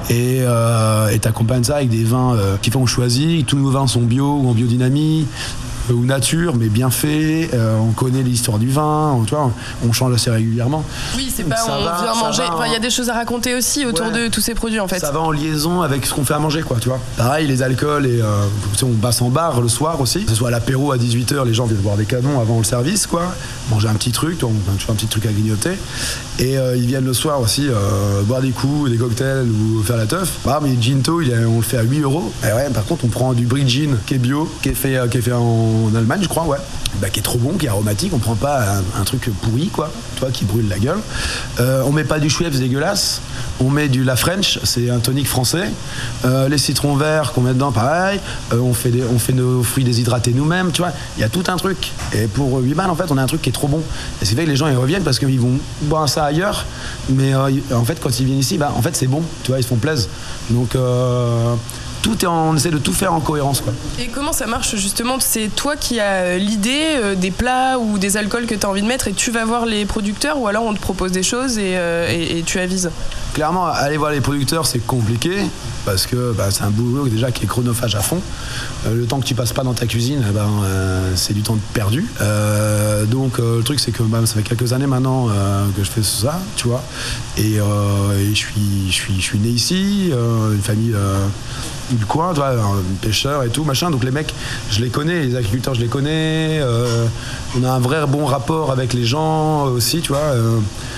Et 0.09 0.39
euh, 0.41 1.15
t'accompagnes 1.19 1.63
ça 1.63 1.75
avec 1.77 1.89
des 1.89 2.03
vins 2.03 2.35
euh, 2.35 2.55
qui 2.61 2.71
font 2.71 2.85
choisir. 2.85 3.43
Tous 3.45 3.57
nos 3.57 3.69
vins 3.71 3.87
sont 3.87 4.01
bio 4.01 4.39
ou 4.41 4.49
en 4.49 4.53
biodynamie 4.53 5.27
euh, 5.89 5.93
ou 5.93 6.05
nature, 6.05 6.55
mais 6.55 6.67
bien 6.67 6.89
faits. 6.89 7.53
Euh, 7.53 7.77
on 7.77 7.91
connaît 7.91 8.21
l'histoire 8.23 8.57
du 8.59 8.69
vin. 8.69 9.13
On, 9.17 9.23
tu 9.23 9.35
vois, 9.35 9.51
on 9.87 9.91
change 9.91 10.13
assez 10.13 10.29
régulièrement. 10.29 10.83
Oui, 11.17 11.31
c'est 11.35 11.43
pas 11.43 11.55
ça 11.57 11.77
on 11.79 11.83
va, 11.83 12.01
vient 12.01 12.15
manger. 12.15 12.43
Enfin, 12.51 12.65
il 12.67 12.73
y 12.73 12.75
a 12.75 12.79
des 12.79 12.89
choses 12.89 13.09
à 13.09 13.13
raconter 13.13 13.55
aussi 13.55 13.85
autour 13.85 14.07
Ouais. 14.07 14.23
de 14.23 14.27
tous 14.29 14.41
ces 14.41 14.53
produits 14.55 14.79
en 14.79 14.87
fait. 14.87 14.99
Ça 14.99 15.11
va 15.11 15.19
en 15.19 15.31
liaison 15.31 15.81
avec 15.81 16.05
ce 16.05 16.13
qu'on 16.13 16.23
fait 16.25 16.33
à 16.33 16.39
manger, 16.39 16.61
quoi, 16.61 16.77
tu 16.79 16.89
vois. 16.89 16.99
Pareil, 17.17 17.47
les 17.47 17.61
alcools, 17.61 18.05
et 18.05 18.21
euh, 18.21 18.45
on 18.83 18.93
passe 19.01 19.21
en 19.21 19.29
bar 19.29 19.61
le 19.61 19.67
soir 19.67 19.99
aussi. 20.01 20.23
Que 20.23 20.29
ce 20.31 20.35
soit 20.35 20.47
à 20.49 20.51
l'apéro 20.51 20.91
à 20.91 20.97
18h, 20.97 21.45
les 21.45 21.53
gens 21.53 21.65
viennent 21.65 21.81
boire 21.81 21.97
des 21.97 22.05
canons 22.05 22.39
avant 22.39 22.57
le 22.57 22.63
service, 22.63 23.05
quoi. 23.07 23.23
Manger 23.69 23.87
un 23.89 23.95
petit 23.95 24.11
truc, 24.11 24.37
tu 24.39 24.45
fais 24.79 24.91
un 24.91 24.95
petit 24.95 25.07
truc 25.07 25.25
à 25.25 25.31
grignoter. 25.31 25.77
Et 26.39 26.57
euh, 26.57 26.77
ils 26.77 26.85
viennent 26.87 27.05
le 27.05 27.13
soir 27.13 27.41
aussi 27.41 27.67
boire 28.25 28.41
des 28.41 28.51
coups, 28.51 28.89
des 28.89 28.97
cocktails 28.97 29.28
ou 29.45 29.83
faire 29.83 29.97
la 29.97 30.05
teuf. 30.05 30.39
Bah, 30.45 30.59
mais 30.61 30.75
ginto, 30.79 31.21
il 31.21 31.33
on 31.47 31.57
le 31.57 31.61
fait 31.61 31.77
à 31.77 31.83
8 31.83 32.01
euros. 32.01 32.31
Et 32.43 32.53
ouais, 32.53 32.69
par 32.73 32.85
contre, 32.85 33.05
on 33.05 33.09
prend 33.09 33.33
du 33.33 33.45
brick 33.45 33.67
qui 34.05 34.13
est 34.13 34.17
bio, 34.17 34.49
qui 34.61 34.69
est 34.69 34.73
fait, 34.73 34.97
euh, 34.97 35.07
qui 35.07 35.17
est 35.17 35.21
fait 35.21 35.31
en 35.31 35.91
Allemagne, 35.95 36.21
je 36.23 36.27
crois, 36.27 36.43
ouais. 36.45 36.57
Bah, 36.95 37.09
qui 37.09 37.19
est 37.19 37.23
trop 37.23 37.37
bon, 37.37 37.53
qui 37.53 37.67
est 37.67 37.69
aromatique. 37.69 38.11
On 38.13 38.17
prend 38.17 38.35
pas 38.35 38.81
un, 38.99 39.03
truc 39.03 39.29
pourri, 39.41 39.67
quoi, 39.67 39.91
toi, 40.17 40.29
qui 40.31 40.43
brûle 40.43 40.67
la 40.67 40.79
gueule. 40.79 40.99
Euh, 41.59 41.83
on 41.85 41.91
met 41.91 42.03
pas 42.03 42.19
du 42.19 42.29
Schweppes 42.29 42.55
dégueulasse. 42.55 43.21
On 43.61 43.69
met 43.69 43.89
du 43.89 44.03
La 44.03 44.15
French, 44.15 44.59
c'est 44.63 44.89
un 44.89 44.99
tonique 44.99 45.27
français. 45.27 45.69
Euh, 46.25 46.49
les 46.49 46.57
citrons 46.57 46.95
verts 46.95 47.31
qu'on 47.31 47.41
met 47.41 47.53
dedans, 47.53 47.71
pareil. 47.71 48.19
Euh, 48.53 48.59
on, 48.59 48.73
fait 48.73 48.91
on 49.13 49.19
fait 49.19 49.33
nos 49.33 49.63
fruits 49.63 49.83
déshydratés 49.83 50.33
nous-mêmes, 50.33 50.71
tu 50.71 50.81
vois. 50.81 50.91
Il 51.17 51.21
y 51.21 51.23
a 51.23 51.29
tout 51.29 51.43
un 51.47 51.57
truc. 51.57 51.91
Et 52.13 52.27
pour 52.27 52.57
8 52.57 52.73
balles, 52.73 52.89
en 52.89 52.95
fait, 52.95 53.11
on 53.11 53.17
a 53.17 53.21
un 53.21 53.27
truc 53.27 53.43
qui 53.43 53.49
est 53.49 53.53
trop 53.53 53.67
bon. 53.67 53.81
Et 54.21 54.25
c'est 54.25 54.35
fait 54.35 54.43
que 54.43 54.49
les 54.49 54.57
gens, 54.57 54.67
ils 54.67 54.75
reviennent 54.75 55.03
parce 55.03 55.19
qu'ils 55.19 55.39
vont 55.39 55.57
boire 55.83 56.09
ça 56.09 56.25
ailleurs. 56.25 56.65
Mais 57.09 57.33
en 57.35 57.85
fait, 57.85 57.99
quand 58.01 58.19
ils 58.19 58.25
viennent 58.25 58.39
ici, 58.39 58.57
bah, 58.57 58.73
en 58.75 58.81
fait, 58.81 58.95
c'est 58.95 59.07
bon. 59.07 59.18
Tu 59.43 59.51
vois, 59.51 59.59
ils 59.59 59.63
se 59.63 59.67
font 59.67 59.75
plaisir. 59.75 60.09
Donc, 60.49 60.75
euh, 60.75 61.55
tout 62.01 62.17
est 62.23 62.27
en- 62.27 62.49
on 62.51 62.55
essaie 62.55 62.71
de 62.71 62.77
tout 62.77 62.93
faire 62.93 63.13
en 63.13 63.19
cohérence, 63.19 63.61
quoi. 63.61 63.73
Et 63.99 64.07
comment 64.07 64.31
ça 64.33 64.45
marche 64.47 64.75
justement? 64.75 65.17
C'est 65.19 65.49
toi 65.55 65.75
qui 65.75 65.99
as 65.99 66.03
euh, 66.23 66.37
l'idée 66.37 66.83
euh, 66.95 67.15
des 67.15 67.31
plats 67.31 67.77
ou 67.79 67.97
des 67.97 68.17
alcools 68.17 68.45
que 68.45 68.55
tu 68.55 68.65
as 68.65 68.69
envie 68.69 68.81
de 68.81 68.87
mettre 68.87 69.07
et 69.07 69.13
tu 69.13 69.31
vas 69.31 69.45
voir 69.45 69.65
les 69.65 69.85
producteurs 69.85 70.37
ou 70.39 70.47
alors 70.47 70.63
on 70.63 70.73
te 70.73 70.79
propose 70.79 71.11
des 71.11 71.23
choses 71.23 71.57
et, 71.57 71.75
euh, 71.77 72.09
et- 72.11 72.39
et 72.39 72.43
tu 72.43 72.59
avises? 72.59 72.89
Clairement, 73.33 73.65
aller 73.67 73.97
voir 73.97 74.11
les 74.11 74.21
producteurs, 74.21 74.65
c'est 74.65 74.79
compliqué 74.79 75.31
parce 75.85 76.07
que 76.07 76.33
bah, 76.33 76.47
c'est 76.51 76.63
un 76.63 76.69
boulot 76.71 77.07
déjà 77.07 77.31
qui 77.31 77.43
est 77.43 77.47
chronophage 77.47 77.95
à 77.95 77.99
fond. 78.01 78.19
Euh, 78.87 78.95
le 78.95 79.05
temps 79.05 79.19
que 79.19 79.25
tu 79.25 79.35
passes 79.35 79.53
pas 79.53 79.63
dans 79.63 79.73
ta 79.73 79.85
cuisine, 79.85 80.23
eh 80.27 80.31
ben, 80.33 80.47
euh, 80.63 81.13
c'est 81.15 81.33
du 81.33 81.41
temps 81.41 81.57
perdu. 81.73 82.05
Euh, 82.21 83.05
donc 83.05 83.37
le 83.37 83.61
truc, 83.63 83.79
c'est 83.79 83.91
que 83.91 84.03
bah, 84.03 84.19
ça 84.25 84.35
fait 84.35 84.41
quelques 84.43 84.73
années 84.73 84.87
maintenant 84.87 85.27
que 85.75 85.83
je 85.83 85.89
fais 85.89 86.03
ça, 86.03 86.39
tu 86.55 86.67
vois. 86.67 86.83
Et, 87.37 87.55
et 87.55 88.29
je 88.29 88.35
suis, 88.35 88.87
je 88.87 88.93
suis, 88.93 89.15
je 89.15 89.21
suis 89.21 89.39
né 89.39 89.49
ici, 89.49 90.11
une 90.11 90.61
famille. 90.61 90.93
Euh, 91.91 91.95
du 91.95 92.05
coin, 92.05 92.29
tu 92.33 92.39
vois, 92.39 92.49
un 92.49 92.81
pêcheur 93.01 93.43
et 93.43 93.49
tout, 93.49 93.63
machin. 93.63 93.89
Donc 93.91 94.03
les 94.03 94.11
mecs, 94.11 94.33
je 94.71 94.81
les 94.81 94.89
connais, 94.89 95.21
les 95.23 95.35
agriculteurs, 95.35 95.73
je 95.75 95.81
les 95.81 95.87
connais. 95.87 96.59
euh, 96.61 97.05
on 97.59 97.63
a 97.63 97.71
un 97.71 97.79
vrai 97.79 98.05
bon 98.07 98.25
rapport 98.25 98.71
avec 98.71 98.93
les 98.93 99.05
gens 99.05 99.63
aussi, 99.65 100.01
tu 100.01 100.09
vois. 100.09 100.19
euh, 100.19 100.57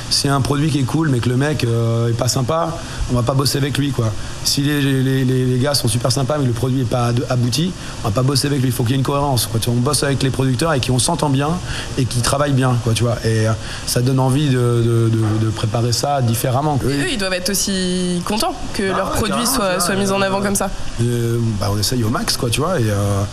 si 0.09 0.27
un 0.27 0.41
produit 0.41 0.69
qui 0.69 0.79
est 0.79 0.83
cool, 0.83 1.07
mais 1.07 1.19
que 1.19 1.29
le 1.29 1.37
mec 1.37 1.63
euh, 1.63 2.09
est 2.09 2.13
pas 2.17 2.27
sympa, 2.27 2.77
on 3.11 3.15
va 3.15 3.21
pas 3.23 3.33
bosser 3.33 3.59
avec 3.59 3.77
lui, 3.77 3.91
quoi. 3.91 4.11
Si 4.43 4.61
les, 4.61 4.81
les- 4.81 5.23
les- 5.23 5.45
les 5.45 5.59
gars 5.59 5.73
sont 5.73 5.87
super 5.87 6.11
sympas, 6.11 6.37
mais 6.37 6.45
le 6.47 6.51
produit 6.51 6.81
est 6.81 6.89
pas 6.89 7.11
abouti, 7.29 7.71
on 8.03 8.09
va 8.09 8.13
pas 8.13 8.21
bosser 8.23 8.47
avec 8.47 8.59
lui. 8.59 8.67
Il 8.67 8.71
faut 8.73 8.83
qu'il 8.83 8.91
y 8.91 8.95
ait 8.95 8.97
une 8.97 9.05
cohérence, 9.05 9.47
quoi. 9.47 9.59
Tu 9.61 9.69
vois, 9.69 9.77
on 9.77 9.81
bosse 9.81 10.03
avec 10.03 10.21
les 10.21 10.29
producteurs 10.29 10.73
et 10.73 10.81
qui 10.81 10.91
on 10.91 10.99
s'entend 10.99 11.29
bien 11.29 11.49
et 11.97 12.03
qui 12.03 12.19
travaillent 12.21 12.51
bien, 12.51 12.75
quoi, 12.83 12.91
tu 12.93 13.03
vois. 13.03 13.15
Et 13.23 13.47
euh, 13.47 13.51
ça 13.85 14.01
donne 14.01 14.19
envie 14.19 14.49
de, 14.49 14.53
de- 14.57 15.09
de- 15.09 15.45
de 15.45 15.49
préparer 15.49 15.93
ça 15.93 16.21
différemment. 16.21 16.77
Et 16.83 16.87
eux, 16.87 17.11
ils 17.13 17.17
doivent 17.17 17.31
être 17.33 17.51
aussi 17.51 18.21
contents 18.25 18.53
que 18.73 18.83
Ah 18.93 18.97
leurs 18.97 19.11
produits 19.11 19.47
soient 19.47 19.95
mis 19.95 20.11
en 20.11 20.21
euh, 20.21 20.25
avant 20.25 20.41
comme 20.41 20.55
ça. 20.55 20.69
Euh, 21.01 21.39
bah, 21.59 21.69
on 21.71 21.77
essaye 21.77 22.03
au 22.03 22.09
max, 22.09 22.37
quoi, 22.37 22.49
tu 22.49 22.61
vois. 22.61 22.79
Et, 22.79 22.89
euh, 22.89 23.23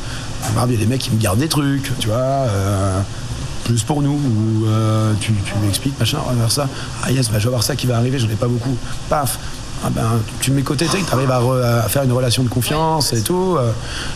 Il 0.67 0.73
y 0.73 0.77
a 0.77 0.79
des 0.79 0.87
mecs 0.87 1.01
qui 1.01 1.11
me 1.11 1.21
gardent 1.21 1.41
des 1.41 1.49
trucs, 1.49 1.93
tu 1.99 2.09
vois. 2.09 2.17
euh, 2.17 3.01
plus 3.65 3.83
pour 3.83 4.01
nous, 4.01 4.13
ou 4.15 4.67
euh, 4.67 5.13
tu, 5.21 5.33
m'expliques, 5.63 5.99
machin, 5.99 6.19
on 6.25 6.31
va 6.31 6.35
voir 6.37 6.53
ça. 6.53 6.69
Ah 7.05 7.13
yes, 7.13 7.29
bah, 7.29 7.39
je 7.39 7.45
vais 7.45 7.51
voir 7.51 7.63
ça 7.63 7.77
qui 7.77 7.87
va 7.87 7.99
arriver, 7.99 8.19
j'en 8.19 8.29
ai 8.31 8.35
pas 8.35 8.49
beaucoup. 8.49 8.75
Paf 9.11 9.39
ah 9.85 9.91
ben, 9.91 10.21
tu 10.41 10.51
me 10.51 10.57
mets 10.57 10.63
côté 10.63 10.87
tu 10.87 10.97
arrives 11.13 11.31
à, 11.31 11.41
re- 11.41 11.63
à 11.63 11.89
faire 11.89 12.03
une 12.03 12.13
relation 12.13 12.43
de 12.43 12.49
confiance 12.49 13.13
et 13.13 13.23
tout. 13.23 13.57
Euh, 13.59 13.71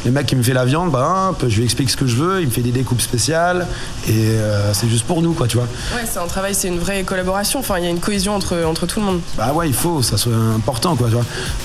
les 0.05 0.11
mecs 0.11 0.27
qui 0.27 0.35
me 0.37 0.43
fait 0.43 0.53
la 0.53 0.65
viande, 0.65 0.95
hop, 0.95 1.45
je 1.47 1.57
lui 1.57 1.65
explique 1.65 1.91
ce 1.91 1.97
que 1.97 2.07
je 2.07 2.17
veux, 2.17 2.41
il 2.41 2.47
me 2.47 2.51
fait 2.51 2.63
des 2.63 2.73
découpes 2.73 3.01
spéciales 3.01 3.67
et 4.09 4.11
euh, 4.13 4.73
c'est 4.73 4.89
juste 4.89 5.05
pour 5.07 5.23
nous, 5.23 5.33
quoi, 5.35 5.47
tu 5.47 5.59
vois. 5.59 5.67
Ouais, 5.95 6.03
c'est 6.11 6.19
un 6.19 6.27
travail, 6.27 6.55
c'est 6.55 6.69
une 6.69 6.79
vraie 6.81 7.05
collaboration. 7.05 7.61
Enfin, 7.61 7.79
il 7.79 7.85
y 7.85 7.87
a 7.87 7.91
une 7.91 8.01
cohésion 8.01 8.35
entre, 8.35 8.65
entre 8.65 8.87
tout 8.87 8.99
le 8.99 9.07
monde. 9.07 9.21
Bah 9.37 9.53
ouais, 9.53 9.69
il 9.69 9.75
faut, 9.75 10.03
ça 10.03 10.17
soit 10.17 10.33
important, 10.57 10.97
quoi, 10.97 11.07
tu 11.07 11.15
vois. 11.15 11.25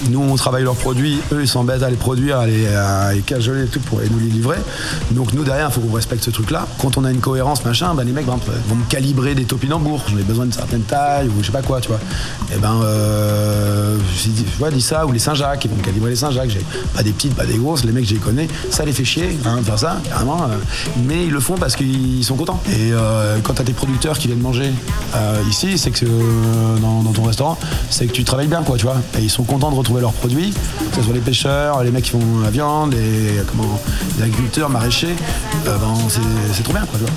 Nous, 0.09 0.21
on 0.21 0.35
travaille 0.35 0.63
leurs 0.63 0.75
produits, 0.75 1.19
eux, 1.31 1.41
ils 1.41 1.47
s'embêtent 1.47 1.83
à 1.83 1.89
les 1.89 1.95
produire, 1.95 2.37
à 2.37 2.45
les, 2.45 2.67
à 2.67 3.13
les 3.13 3.21
cajoler 3.21 3.63
et 3.63 3.67
tout 3.67 3.79
pour 3.79 3.99
nous 3.99 4.19
les 4.19 4.29
livrer. 4.29 4.57
Donc 5.11 5.33
nous, 5.33 5.43
derrière, 5.43 5.69
il 5.69 5.73
faut 5.73 5.81
qu'on 5.81 5.95
respecte 5.95 6.23
ce 6.23 6.29
truc-là. 6.29 6.67
Quand 6.79 6.97
on 6.97 7.03
a 7.03 7.09
une 7.11 7.19
cohérence, 7.21 7.65
machin, 7.65 7.95
bah, 7.95 8.03
les 8.03 8.11
mecs 8.11 8.27
exemple, 8.27 8.51
vont 8.67 8.75
me 8.75 8.83
calibrer 8.89 9.35
des 9.35 9.45
topinambours. 9.45 10.03
J'en 10.09 10.17
ai 10.17 10.23
besoin 10.23 10.43
d'une 10.43 10.53
certaine 10.53 10.81
taille 10.81 11.29
ou 11.29 11.33
je 11.41 11.45
sais 11.45 11.51
pas 11.53 11.61
quoi, 11.61 11.79
tu 11.79 11.87
vois. 11.87 11.99
Et 12.53 12.57
ben, 12.59 12.81
euh, 12.83 13.86
dit, 14.25 14.45
vois, 14.57 14.71
dis 14.71 14.81
ça, 14.81 15.05
ou 15.05 15.11
les 15.11 15.19
Saint-Jacques, 15.19 15.65
ils 15.65 15.71
vont 15.71 15.77
me 15.77 15.83
calibrer 15.83 16.09
les 16.09 16.15
Saint-Jacques. 16.15 16.49
J'ai 16.49 16.65
pas 16.95 17.03
des 17.03 17.11
petites, 17.11 17.35
pas 17.35 17.45
des 17.45 17.57
grosses, 17.57 17.83
les 17.83 17.91
mecs, 17.91 18.05
je 18.05 18.13
les 18.13 18.19
connais. 18.19 18.47
Ça 18.69 18.85
les 18.85 18.93
fait 18.93 19.05
chier, 19.05 19.27
de 19.27 19.63
faire 19.63 19.79
ça, 19.79 19.97
carrément. 20.07 20.43
euh, 20.43 20.57
mais 21.05 21.25
ils 21.25 21.31
le 21.31 21.39
font 21.39 21.55
parce 21.55 21.75
qu'ils 21.75 22.23
sont 22.23 22.35
contents. 22.35 22.61
Et 22.69 22.91
euh, 22.91 23.37
quand 23.43 23.53
t'as 23.53 23.63
des 23.63 23.73
producteurs 23.73 24.17
qui 24.17 24.27
viennent 24.27 24.39
manger 24.39 24.71
euh, 25.15 25.41
ici, 25.49 25.77
c'est 25.77 25.91
que 25.91 26.05
euh, 26.05 26.77
dans, 26.81 27.11
ton 27.11 27.23
restaurant, 27.23 27.57
c'est 27.89 28.07
que 28.07 28.11
tu 28.11 28.23
travailles 28.23 28.47
bien, 28.47 28.63
quoi, 28.63 28.77
tu 28.77 28.85
vois. 28.85 28.97
Et 29.17 29.21
ils 29.21 29.29
sont 29.29 29.43
contents 29.43 29.71
de 29.71 29.75
retrouver 29.75 30.01
leurs 30.01 30.13
produits, 30.13 30.53
que 30.91 30.95
ce 30.95 31.03
soit 31.03 31.13
les 31.13 31.19
pêcheurs, 31.19 31.83
les 31.83 31.91
mecs 31.91 32.05
qui 32.05 32.11
font 32.11 32.39
la 32.43 32.49
viande, 32.49 32.93
les, 32.93 33.41
comment, 33.47 33.79
les 34.17 34.23
agriculteurs, 34.23 34.69
maraîchers. 34.69 35.15
Euh, 35.67 35.77
ben, 35.77 35.93
c'est 36.09 36.21
c'est 36.53 36.63
trop 36.63 36.73
bien, 36.73 36.85
quoi, 36.85 36.99
tu 36.99 37.05
vois. 37.05 37.13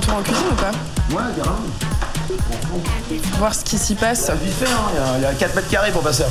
Un 0.00 0.06
tour 0.06 0.14
en 0.18 0.22
cuisine 0.22 0.46
ou 0.50 0.54
pas 0.54 0.70
Ouais, 1.10 1.22
carrément. 1.36 1.58
Voir 3.38 3.54
ce 3.54 3.64
qui 3.64 3.76
s'y 3.78 3.94
passe. 3.94 4.30
Vite 4.42 4.54
fait, 4.58 4.66
hein, 4.66 4.78
il 4.92 4.96
y 4.96 5.02
a- 5.02 5.16
il 5.18 5.22
y, 5.22 5.26
a 5.26 5.32
4 5.34 5.54
mètres 5.54 5.68
carrés 5.68 5.90
pour 5.90 6.02
passer. 6.02 6.22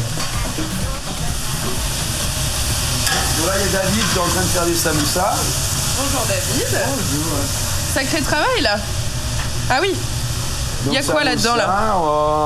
Donc 3.37 3.47
là, 3.47 3.53
il 3.57 3.61
y 3.71 3.75
a 3.75 3.79
David 3.79 4.03
qui 4.11 4.17
est 4.17 4.21
en 4.21 4.27
train 4.27 4.41
de 4.41 4.47
faire 4.47 4.65
des 4.65 4.73
samoussas. 4.75 5.35
Bonjour 5.97 6.25
David. 6.27 6.67
Sacré 7.93 8.21
travail 8.21 8.61
là. 8.61 8.77
Ah 9.69 9.79
oui. 9.81 9.93
Il 10.87 10.93
y 10.93 10.97
a 10.97 11.03
quoi 11.03 11.23
là-dedans 11.23 11.55
là 11.55 11.65
samoussa, 11.65 11.95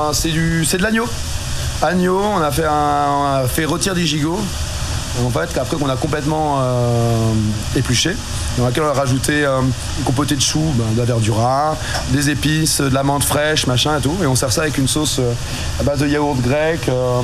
euh, 0.08 0.12
C'est 0.12 0.30
du, 0.30 0.64
c'est 0.64 0.78
de 0.78 0.82
l'agneau. 0.82 1.06
Agneau, 1.82 2.20
on 2.20 2.40
a 2.42 2.50
fait 2.50 2.64
un, 2.66 3.06
on 3.08 3.24
a 3.44 3.48
fait 3.48 3.64
rôtir 3.64 3.94
des 3.94 4.06
gigots. 4.06 4.40
En 5.24 5.30
fait, 5.30 5.56
après 5.58 5.76
qu'on 5.76 5.88
a 5.88 5.96
complètement 5.96 6.58
euh, 6.60 7.32
épluché, 7.76 8.16
dans 8.58 8.64
laquelle 8.66 8.84
on 8.84 8.88
a 8.88 8.92
rajouté 8.92 9.44
euh, 9.44 9.60
une 9.98 10.04
compotée 10.04 10.36
de 10.36 10.40
choux, 10.40 10.72
ben, 10.76 10.84
de 10.94 10.98
la 10.98 11.04
verdura, 11.04 11.76
des 12.10 12.30
épices, 12.30 12.80
de 12.80 12.94
la 12.94 13.02
menthe 13.02 13.24
fraîche, 13.24 13.66
machin 13.66 13.98
et 13.98 14.00
tout. 14.00 14.14
Et 14.22 14.26
on 14.26 14.34
sert 14.36 14.52
ça 14.52 14.62
avec 14.62 14.78
une 14.78 14.86
sauce 14.88 15.18
euh, 15.18 15.32
à 15.80 15.82
base 15.82 15.98
de 16.00 16.06
yaourt 16.06 16.40
grec. 16.40 16.88
euh, 16.88 17.20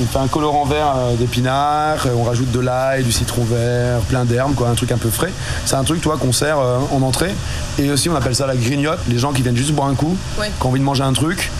on 0.00 0.06
fait 0.06 0.18
un 0.18 0.28
colorant 0.28 0.64
vert 0.66 0.94
d'épinards, 1.18 2.06
on 2.16 2.22
rajoute 2.22 2.50
de 2.52 2.60
l'ail, 2.60 3.02
du 3.02 3.10
citron 3.10 3.42
vert, 3.44 3.98
plein 4.08 4.24
d'herbes, 4.24 4.54
quoi, 4.54 4.68
un 4.68 4.74
truc 4.74 4.92
un 4.92 4.96
peu 4.98 5.10
frais. 5.10 5.32
C'est 5.66 5.74
un 5.74 5.82
truc, 5.82 6.00
toi, 6.00 6.16
qu'on 6.16 6.32
sert 6.32 6.58
en 6.58 7.02
entrée. 7.02 7.34
Et 7.78 7.90
aussi, 7.90 8.08
on 8.08 8.14
appelle 8.14 8.36
ça 8.36 8.46
la 8.46 8.54
grignote. 8.54 9.00
Les 9.08 9.18
gens 9.18 9.32
qui 9.32 9.42
viennent 9.42 9.56
juste 9.56 9.72
boire 9.72 9.88
un 9.88 9.96
coup, 9.96 10.16
Ouais. 10.38 10.50
qui 10.58 10.64
ont 10.64 10.68
envie 10.70 10.78
de 10.78 10.84
manger 10.84 11.02
un 11.02 11.12
truc. 11.12 11.50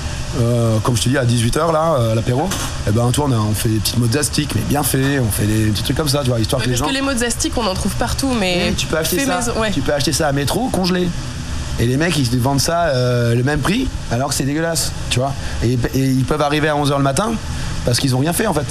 Euh, 0.41 0.79
comme 0.83 0.97
je 0.97 1.03
te 1.03 1.09
dis, 1.09 1.19
à 1.19 1.25
18h 1.25 1.73
là, 1.73 1.95
euh, 1.99 2.13
à 2.13 2.15
l'apéro, 2.15 2.49
et 2.89 2.93
ben 2.93 3.11
toi 3.11 3.27
on, 3.29 3.33
a- 3.33 3.37
on 3.37 3.53
fait 3.55 3.69
des 3.69 3.79
petites 3.79 3.99
mozzastiques, 3.99 4.55
mais 4.55 4.61
bien 4.69 4.83
fait, 4.83 5.19
on 5.19 5.31
fait 5.31 5.47
des 5.47 5.71
petits 5.71 5.83
trucs 5.83 5.97
comme 5.97 6.09
ça, 6.09 6.21
tu 6.23 6.31
vois, 6.31 6.39
histoire 6.41 6.61
Ouais, 6.61 6.67
que 6.67 6.71
les 6.71 6.77
Parce 6.79 6.89
gens. 6.89 6.95
que 6.95 6.99
les 6.99 7.05
mozzastiques, 7.05 7.53
on 7.57 7.67
en 7.67 7.75
trouve 7.75 7.93
partout, 7.97 8.31
mais 8.39 8.73
tu 8.77 8.87
peux 8.87 8.97
acheter 8.97 9.25
ça. 9.25 9.37
maison, 9.37 9.53
ouais. 9.61 9.71
Tu 9.71 9.81
peux 9.81 9.93
acheter 9.93 10.13
ça 10.13 10.29
à 10.29 10.33
métro 10.33 10.69
congelé. 10.69 11.09
Et 11.79 11.87
les 11.87 11.97
mecs 11.97 12.17
ils 12.19 12.29
te 12.29 12.37
vendent 12.37 12.61
ça 12.61 12.89
euh, 12.89 13.35
le 13.35 13.43
même 13.43 13.61
prix 13.61 13.89
alors 14.11 14.29
que 14.29 14.35
c'est 14.35 14.45
dégueulasse, 14.45 14.93
tu 15.09 15.19
vois. 15.19 15.33
Et, 15.65 15.79
et 15.95 16.05
ils 16.05 16.25
peuvent 16.25 16.43
arriver 16.43 16.69
à 16.69 16.75
11h 16.75 16.97
le 16.99 17.03
matin 17.03 17.33
parce 17.87 17.99
qu'ils 17.99 18.15
ont 18.15 18.19
rien 18.19 18.35
fait 18.35 18.47
en 18.47 18.53
fait. 18.53 18.67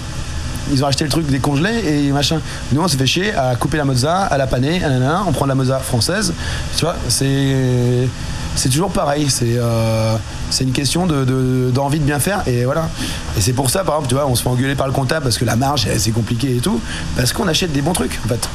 Ils 0.72 0.84
ont 0.84 0.88
acheté 0.88 1.06
le 1.06 1.10
truc 1.10 1.26
décongelé 1.26 1.72
et 1.88 2.12
machin. 2.12 2.40
Nous 2.72 2.80
on 2.80 2.88
s'est 2.88 2.98
fait 2.98 3.08
chier 3.08 3.34
à 3.34 3.56
couper 3.56 3.78
la 3.78 3.86
mozza, 3.86 4.16
à 4.26 4.38
la 4.38 4.46
paner, 4.46 4.82
on 5.28 5.32
prend 5.32 5.46
de 5.46 5.50
la 5.50 5.56
mozza 5.56 5.80
française. 5.80 6.34
Tu 6.78 6.86
vois, 6.86 6.96
c'est 7.08 8.08
c'est 8.56 8.70
toujours 8.70 8.92
pareil. 8.92 9.30
C'est 9.30 9.56
euh, 9.58 10.16
c'est 10.50 10.64
une 10.64 10.72
question 10.72 11.06
de- 11.06 11.24
de- 11.26 11.72
d'envie 11.74 12.00
de, 12.00 12.06
bien 12.06 12.20
faire 12.20 12.42
et 12.48 12.66
voilà. 12.66 12.90
Et 13.38 13.42
c'est 13.42 13.54
pour 13.54 13.70
ça 13.70 13.84
par 13.84 13.96
exemple, 13.96 14.10
tu 14.10 14.16
vois, 14.16 14.26
on 14.28 14.36
se 14.36 14.44
fait 14.44 14.50
engueuler 14.50 14.76
par 14.76 14.88
le 14.88 14.94
comptable 14.94 15.24
parce 15.24 15.38
que 15.38 15.46
la 15.46 15.56
marge 15.56 15.88
c'est 15.98 16.12
compliqué 16.12 16.56
et 16.56 16.60
tout, 16.60 16.80
parce 17.16 17.34
qu'on 17.34 17.48
achète 17.48 17.72
des 17.72 17.82
bons 17.82 17.94
trucs 17.94 18.20
en 18.26 18.28
fait. 18.28 18.48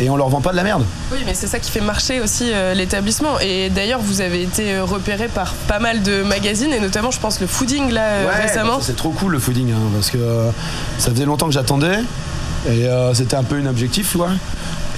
Et 0.00 0.08
on 0.10 0.16
leur 0.16 0.28
vend 0.28 0.40
pas 0.40 0.52
de 0.52 0.56
la 0.56 0.62
merde. 0.62 0.84
Oui, 1.10 1.18
mais 1.26 1.34
c'est 1.34 1.48
ça 1.48 1.58
qui 1.58 1.72
fait 1.72 1.80
marcher 1.80 2.20
aussi 2.20 2.50
euh, 2.52 2.72
l'établissement. 2.72 3.40
Et 3.40 3.68
d'ailleurs, 3.68 3.98
vous 4.00 4.20
avez 4.20 4.44
été 4.44 4.74
euh, 4.74 4.84
repéré 4.84 5.26
par 5.26 5.54
pas 5.66 5.80
mal 5.80 6.02
de 6.04 6.22
magazines, 6.22 6.72
et 6.72 6.78
notamment, 6.78 7.10
je 7.10 7.18
pense, 7.18 7.40
le 7.40 7.48
Fooding, 7.48 7.90
là, 7.90 8.02
euh, 8.04 8.26
Ouais, 8.28 8.42
récemment. 8.46 8.76
bah, 8.76 8.82
c'est 8.86 8.94
trop 8.94 9.10
cool 9.10 9.32
le 9.32 9.40
fooding 9.40 9.72
hein, 9.72 9.78
parce 9.92 10.10
que 10.10 10.18
euh, 10.18 10.50
ça 10.98 11.10
faisait 11.10 11.24
longtemps 11.24 11.46
que 11.46 11.52
j'attendais 11.52 11.98
et 12.70 12.86
c'était 13.14 13.34
un 13.34 13.42
peu 13.42 13.56
un 13.56 13.66
objectif, 13.66 14.12
tu 14.12 14.18
vois. 14.18 14.30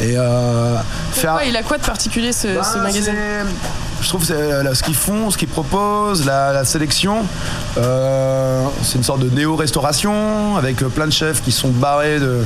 Et 0.00 0.16
euh, 0.16 0.76
faire. 1.12 1.38
Il 1.47 1.57
a 1.57 1.62
quoi 1.62 1.76
de 1.78 1.85
particulier, 1.85 2.33
ce, 2.33 2.49
Ben, 2.49 2.62
ce 2.62 2.78
magazine 2.78 3.02
c'est- 3.14 4.02
Je 4.02 4.09
trouve 4.09 4.26
que 4.26 4.33
euh, 4.33 4.75
ce 4.75 4.83
qu'ils 4.83 4.95
font, 4.95 5.30
ce 5.30 5.37
qu'ils 5.37 5.47
proposent, 5.49 6.25
la, 6.25 6.54
la 6.54 6.64
sélection, 6.64 7.16
euh, 7.76 8.64
c'est 8.83 8.97
une 8.97 9.04
sorte 9.04 9.21
de 9.21 9.28
néo-restauration 9.28 10.57
avec 10.57 10.83
euh, 10.83 10.88
plein 10.88 11.07
de 11.07 11.12
chefs 11.12 11.42
qui 11.42 11.52
sont 11.52 11.69
barrés 11.69 12.19
de, 12.19 12.38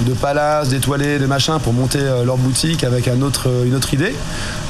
de 0.00 0.12
palaces, 0.14 0.68
d'étoilés, 0.70 1.20
de 1.20 1.26
machins 1.26 1.60
pour 1.62 1.72
monter 1.74 2.00
leur 2.24 2.36
boutique 2.38 2.82
avec 2.82 3.06
un 3.06 3.22
autre, 3.22 3.46
une 3.64 3.74
autre 3.76 3.94
idée, 3.94 4.14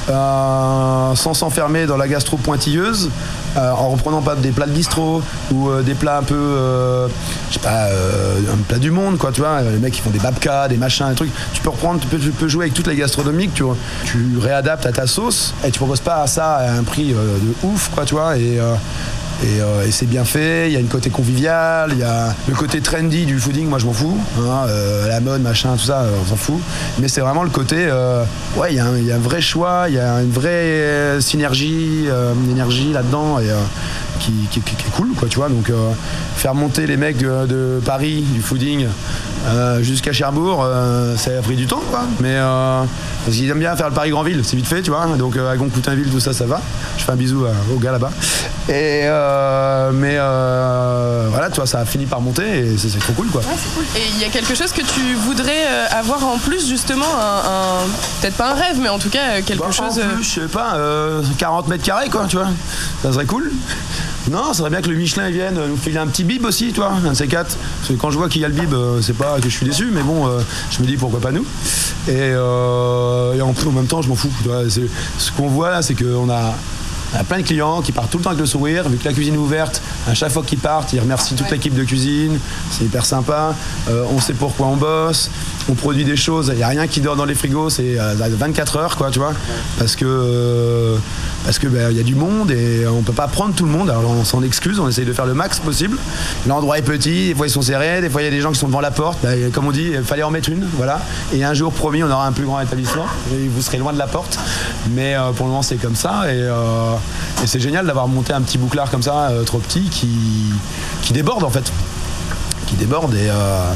Euh, 0.08 1.14
sans 1.16 1.34
s'enfermer 1.34 1.86
dans 1.86 1.96
la 1.96 2.06
gastro 2.06 2.36
pointilleuse, 2.36 3.10
euh, 3.56 3.70
en 3.72 3.88
reprenant 3.88 4.22
pas 4.22 4.36
des 4.36 4.50
plats 4.52 4.66
de 4.66 4.70
bistrot 4.70 5.20
ou 5.52 5.68
euh, 5.68 5.82
des 5.82 5.94
plats 5.94 6.18
un 6.18 6.22
peu, 6.22 7.08
je 7.48 7.54
sais 7.54 7.58
pas, 7.60 7.86
un 7.86 8.56
plat 8.68 8.78
du 8.78 8.92
monde, 8.92 9.18
quoi, 9.18 9.32
tu 9.32 9.40
vois, 9.40 9.62
les 9.62 9.78
mecs 9.78 9.94
qui 9.94 10.00
font 10.00 10.10
des 10.10 10.20
babkas, 10.20 10.68
des 10.68 10.76
machins, 10.76 11.08
des 11.08 11.16
trucs. 11.16 11.32
Tu 11.54 11.60
peux 11.60 11.70
reprendre, 11.70 11.98
tu 12.00 12.06
peux, 12.06 12.18
tu 12.26 12.32
peux 12.32 12.48
jouer 12.48 12.64
avec 12.64 12.74
toutes 12.74 12.86
les 12.88 12.96
gastronomiques, 12.96 13.54
tu. 13.54 13.62
Tu 14.04 14.36
réadaptes 14.40 14.86
à 14.86 14.92
ta 14.92 15.06
sauce 15.06 15.54
et 15.64 15.70
tu 15.70 15.78
proposes 15.78 16.00
pas 16.00 16.26
ça 16.26 16.56
à 16.56 16.72
un 16.72 16.82
prix 16.82 17.12
euh, 17.12 17.38
de 17.38 17.66
ouf, 17.66 17.90
quoi, 17.94 18.04
tu 18.04 18.14
vois, 18.14 18.36
et. 18.36 18.58
euh, 18.58 18.74
euh, 19.44 19.84
et 19.86 19.90
c'est 19.90 20.06
bien 20.06 20.24
fait, 20.24 20.68
il 20.70 20.72
y 20.72 20.76
a 20.76 20.80
une 20.80 20.88
côté 20.88 21.10
convivial, 21.10 21.90
il 21.92 21.98
y 21.98 22.02
a 22.02 22.34
le 22.48 22.54
côté 22.54 22.80
trendy 22.80 23.26
du 23.26 23.38
fooding, 23.38 23.68
moi 23.68 23.78
je 23.78 23.84
m'en 23.84 23.92
fous. 23.92 24.18
hein, 24.40 24.64
la 25.08 25.20
mode, 25.20 25.42
machin, 25.42 25.74
tout 25.76 25.84
ça, 25.84 26.06
on 26.24 26.26
s'en 26.30 26.36
fout. 26.36 26.58
Mais 27.00 27.08
c'est 27.08 27.20
vraiment 27.20 27.42
le 27.42 27.50
côté, 27.50 27.86
ouais, 28.56 28.68
il 28.72 28.76
y, 28.76 28.80
a 28.80 28.86
un- 28.86 29.18
vrai 29.18 29.42
choix, 29.42 29.84
il 29.88 29.94
y 29.96 29.98
a 29.98 30.22
une 30.22 30.30
vraie 30.30 31.20
synergie, 31.20 32.06
une 32.08 32.50
énergie 32.50 32.94
là-dedans 32.94 33.38
et, 33.38 33.50
qui, 34.20 34.32
qui- 34.50 34.60
est 34.60 34.90
cool, 34.96 35.08
quoi, 35.14 35.28
tu 35.28 35.36
vois. 35.36 35.50
Donc 35.50 35.70
faire 36.36 36.54
monter 36.54 36.86
les 36.86 36.96
mecs 36.96 37.18
de 37.18 37.78
Paris, 37.84 38.22
du 38.32 38.40
fooding, 38.40 38.86
euh, 39.46 39.82
jusqu'à 39.82 40.12
Cherbourg, 40.12 40.62
euh, 40.64 41.16
ça 41.16 41.30
a 41.38 41.42
pris 41.42 41.56
du 41.56 41.66
temps, 41.66 41.82
quoi. 41.90 42.02
Mais 42.20 42.34
euh, 42.36 42.82
parce 43.24 43.36
qu'ils 43.36 43.48
aiment 43.50 43.58
bien 43.60 43.76
faire 43.76 43.88
le 43.88 43.94
Paris-Grandville, 43.94 44.42
c'est 44.44 44.56
vite 44.56 44.66
fait, 44.66 44.82
tu 44.82 44.90
vois. 44.90 45.06
Donc 45.18 45.36
à 45.36 45.56
Goncoutainville, 45.56 46.10
tout 46.10 46.20
ça, 46.20 46.32
ça 46.32 46.46
va. 46.46 46.60
Je 46.98 47.04
fais 47.04 47.12
un 47.12 47.16
bisou 47.16 47.44
aux 47.74 47.78
gars 47.78 47.92
là-bas. 47.92 48.10
Et 48.68 49.02
mais 49.94 50.16
voilà, 51.30 51.48
tu 51.50 51.56
vois, 51.56 51.66
ça 51.66 51.80
a 51.80 51.84
fini 51.84 52.06
par 52.06 52.20
monter 52.20 52.42
et 52.58 52.76
c'est 52.78 52.98
trop 52.98 53.12
cool, 53.12 53.28
quoi. 53.28 53.40
Ouais, 53.42 53.46
c'est 53.56 53.74
cool. 53.74 53.84
Et 53.96 54.02
il 54.16 54.20
y 54.20 54.24
a 54.24 54.28
quelque 54.28 54.54
chose 54.54 54.72
que 54.72 54.82
tu 54.82 55.14
voudrais 55.14 55.64
avoir 55.90 56.24
en 56.26 56.38
plus, 56.38 56.68
justement, 56.68 57.04
un, 57.06 57.48
un- 57.50 57.86
peut-être 58.20 58.36
pas 58.36 58.50
un 58.50 58.54
rêve, 58.54 58.78
mais 58.80 58.88
en 58.88 58.98
tout 58.98 59.10
cas 59.10 59.40
quelque 59.42 59.60
Bah, 59.60 59.70
chose. 59.70 59.98
En 60.00 60.08
plus, 60.16 60.24
je 60.24 60.40
sais 60.40 60.48
pas, 60.48 60.74
euh, 60.76 61.22
40 61.38 61.68
mètres 61.68 61.84
carrés, 61.84 62.08
quoi, 62.08 62.24
tu 62.28 62.36
vois. 62.36 62.48
Ça 63.02 63.12
serait 63.12 63.26
cool. 63.26 63.52
Non, 64.30 64.48
ça 64.48 64.54
serait 64.54 64.70
bien 64.70 64.82
que 64.82 64.88
le 64.88 64.96
Michelin 64.96 65.30
vienne 65.30 65.58
nous 65.68 65.76
filer 65.76 65.98
un 65.98 66.08
petit 66.08 66.24
bib 66.24 66.44
aussi, 66.44 66.72
toi, 66.72 66.92
un 67.04 67.10
de 67.10 67.14
ces 67.14 67.28
quatre. 67.28 67.56
Parce 67.56 67.88
que 67.88 67.94
quand 67.94 68.10
je 68.10 68.18
vois 68.18 68.28
qu'il 68.28 68.40
y 68.40 68.44
a 68.44 68.48
le 68.48 68.54
bib, 68.54 68.72
euh, 68.74 69.00
c'est 69.00 69.16
pas 69.16 69.36
que 69.36 69.48
je 69.48 69.56
suis 69.56 69.66
déçu, 69.66 69.88
mais 69.92 70.02
bon, 70.02 70.26
euh, 70.26 70.40
je 70.70 70.82
me 70.82 70.86
dis 70.86 70.96
pourquoi 70.96 71.20
pas 71.20 71.30
nous. 71.30 71.44
Et, 72.08 72.12
euh, 72.16 73.34
et 73.34 73.40
en, 73.40 73.54
même 73.72 73.86
temps, 73.86 74.02
je 74.02 74.08
m'en 74.08 74.16
fous. 74.16 74.32
Ce 74.68 75.30
qu'on 75.36 75.46
voit 75.48 75.70
là, 75.70 75.82
c'est 75.82 75.94
qu'on 75.94 76.28
a, 76.28 76.54
on 77.14 77.18
a 77.18 77.24
plein 77.24 77.38
de 77.38 77.42
clients 77.42 77.82
qui 77.82 77.92
partent 77.92 78.10
tout 78.10 78.18
le 78.18 78.24
temps 78.24 78.30
avec 78.30 78.40
le 78.40 78.46
sourire, 78.46 78.88
vu 78.88 78.96
que 78.96 79.04
la 79.04 79.12
cuisine 79.12 79.34
est 79.34 79.38
ouverte. 79.38 79.82
À 80.08 80.14
chaque 80.14 80.32
fois 80.32 80.42
qu'ils 80.42 80.58
partent, 80.58 80.92
ils 80.92 81.00
remercient 81.00 81.34
toute 81.34 81.50
l'équipe 81.50 81.74
de 81.74 81.84
cuisine. 81.84 82.38
C'est 82.70 82.84
hyper 82.84 83.04
sympa. 83.04 83.54
Euh, 83.88 84.04
on 84.14 84.20
sait 84.20 84.34
pourquoi 84.34 84.66
on 84.66 84.76
bosse. 84.76 85.30
On 85.68 85.74
produit 85.74 86.04
des 86.04 86.16
choses. 86.16 86.50
Il 86.52 86.58
n'y 86.58 86.62
a 86.62 86.68
rien 86.68 86.86
qui 86.86 87.00
dort 87.00 87.16
dans 87.16 87.24
les 87.24 87.34
frigos. 87.34 87.70
C'est 87.70 87.98
euh, 87.98 88.14
24 88.16 88.76
heures, 88.76 88.96
quoi, 88.96 89.10
tu 89.10 89.18
vois. 89.18 89.32
Parce 89.78 89.96
que 89.96 90.04
euh, 90.06 90.96
parce 91.44 91.58
que 91.58 91.68
ben, 91.68 91.90
il 91.90 91.96
y 91.96 92.00
a 92.00 92.02
du 92.02 92.14
monde 92.14 92.50
et 92.50 92.86
on 92.86 93.02
peut 93.02 93.12
pas 93.12 93.28
prendre 93.28 93.54
tout 93.54 93.64
le 93.64 93.70
monde. 93.70 93.90
Alors 93.90 94.10
on 94.10 94.24
s'en 94.24 94.42
excuse. 94.42 94.78
On 94.80 94.88
essaye 94.88 95.04
de 95.04 95.12
faire 95.12 95.26
le 95.26 95.34
max 95.34 95.58
possible. 95.58 95.98
L'endroit 96.46 96.78
est 96.78 96.82
petit. 96.82 97.28
Des 97.28 97.34
fois 97.34 97.46
ils 97.46 97.50
sont 97.50 97.62
serrés. 97.62 98.00
Des 98.00 98.10
fois 98.10 98.22
il 98.22 98.24
y 98.24 98.28
a 98.28 98.30
des 98.32 98.40
gens 98.40 98.52
qui 98.52 98.58
sont 98.58 98.66
devant 98.68 98.80
la 98.80 98.90
porte. 98.90 99.18
Ben, 99.22 99.50
comme 99.52 99.66
on 99.66 99.72
dit, 99.72 99.92
il 99.94 100.02
fallait 100.02 100.22
en 100.22 100.30
mettre 100.30 100.50
une. 100.50 100.66
Voilà. 100.76 101.00
Et 101.32 101.44
un 101.44 101.54
jour 101.54 101.72
promis, 101.72 102.02
on 102.02 102.10
aura 102.10 102.26
un 102.26 102.32
plus 102.32 102.44
grand 102.44 102.60
établissement. 102.60 103.06
Et 103.32 103.48
vous 103.48 103.62
serez 103.62 103.78
loin 103.78 103.92
de 103.92 103.98
la 103.98 104.06
porte. 104.06 104.38
Mais 104.90 105.14
euh, 105.14 105.32
pour 105.32 105.46
le 105.46 105.50
moment, 105.50 105.62
c'est 105.62 105.76
comme 105.76 105.96
ça. 105.96 106.24
Et, 106.26 106.38
euh, 106.38 106.95
et 107.42 107.46
c'est 107.46 107.60
génial 107.60 107.86
d'avoir 107.86 108.08
monté 108.08 108.32
un 108.32 108.42
petit 108.42 108.58
bouclard 108.58 108.90
comme 108.90 109.02
ça, 109.02 109.28
euh, 109.28 109.44
trop 109.44 109.58
petit, 109.58 109.82
qui, 109.82 110.08
qui 111.02 111.12
déborde 111.12 111.44
en 111.44 111.50
fait. 111.50 111.72
Qui 112.66 112.74
déborde 112.76 113.14
et, 113.14 113.28
euh, 113.30 113.72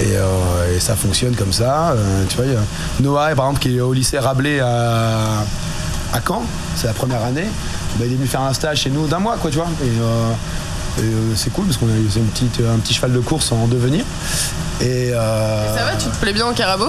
euh, 0.00 0.76
et 0.76 0.80
ça 0.80 0.94
fonctionne 0.94 1.34
comme 1.34 1.52
ça. 1.52 1.94
Tu 2.28 2.36
vois, 2.36 2.46
Noah, 3.00 3.34
par 3.34 3.46
exemple, 3.46 3.60
qui 3.60 3.76
est 3.76 3.80
au 3.80 3.92
lycée 3.92 4.18
Rabelais 4.18 4.60
à, 4.60 5.44
à 6.12 6.20
Caen, 6.26 6.42
c'est 6.76 6.86
la 6.86 6.92
première 6.92 7.24
année. 7.24 7.46
Ben, 7.96 8.06
il 8.06 8.12
est 8.12 8.16
venu 8.16 8.28
faire 8.28 8.42
un 8.42 8.52
stage 8.52 8.82
chez 8.82 8.90
nous 8.90 9.08
d'un 9.08 9.18
mois, 9.18 9.36
quoi, 9.40 9.50
tu 9.50 9.56
vois. 9.56 9.66
C'est 11.36 11.52
cool 11.52 11.66
parce 11.66 11.76
qu'on 11.76 11.86
a 11.86 11.92
c'est 12.10 12.18
une 12.20 12.26
petite, 12.26 12.60
un 12.60 12.78
petit 12.78 12.94
cheval 12.94 13.12
de 13.12 13.20
course 13.20 13.52
en 13.52 13.66
devenir. 13.66 14.04
Et, 14.80 15.10
euh, 15.12 15.76
Ça 15.76 15.84
va, 15.84 15.96
tu 15.96 16.06
te 16.08 16.16
plais 16.16 16.32
bien 16.32 16.46
au 16.46 16.52
carabo 16.52 16.86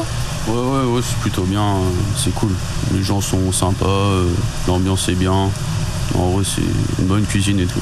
Ouais, 0.47 0.53
ouais, 0.53 0.85
ouais, 0.93 1.01
c'est 1.07 1.17
plutôt 1.17 1.43
bien, 1.43 1.61
euh, 1.61 1.89
c'est 2.17 2.33
cool. 2.33 2.51
Les 2.93 3.03
gens 3.03 3.21
sont 3.21 3.51
sympas, 3.51 3.85
euh, 3.85 4.25
l'ambiance 4.67 5.07
est 5.09 5.15
bien. 5.15 5.49
En 6.15 6.29
vrai, 6.31 6.43
c'est 6.43 6.61
une 7.01 7.05
bonne 7.07 7.25
cuisine 7.25 7.59
et 7.59 7.65
tout. 7.65 7.79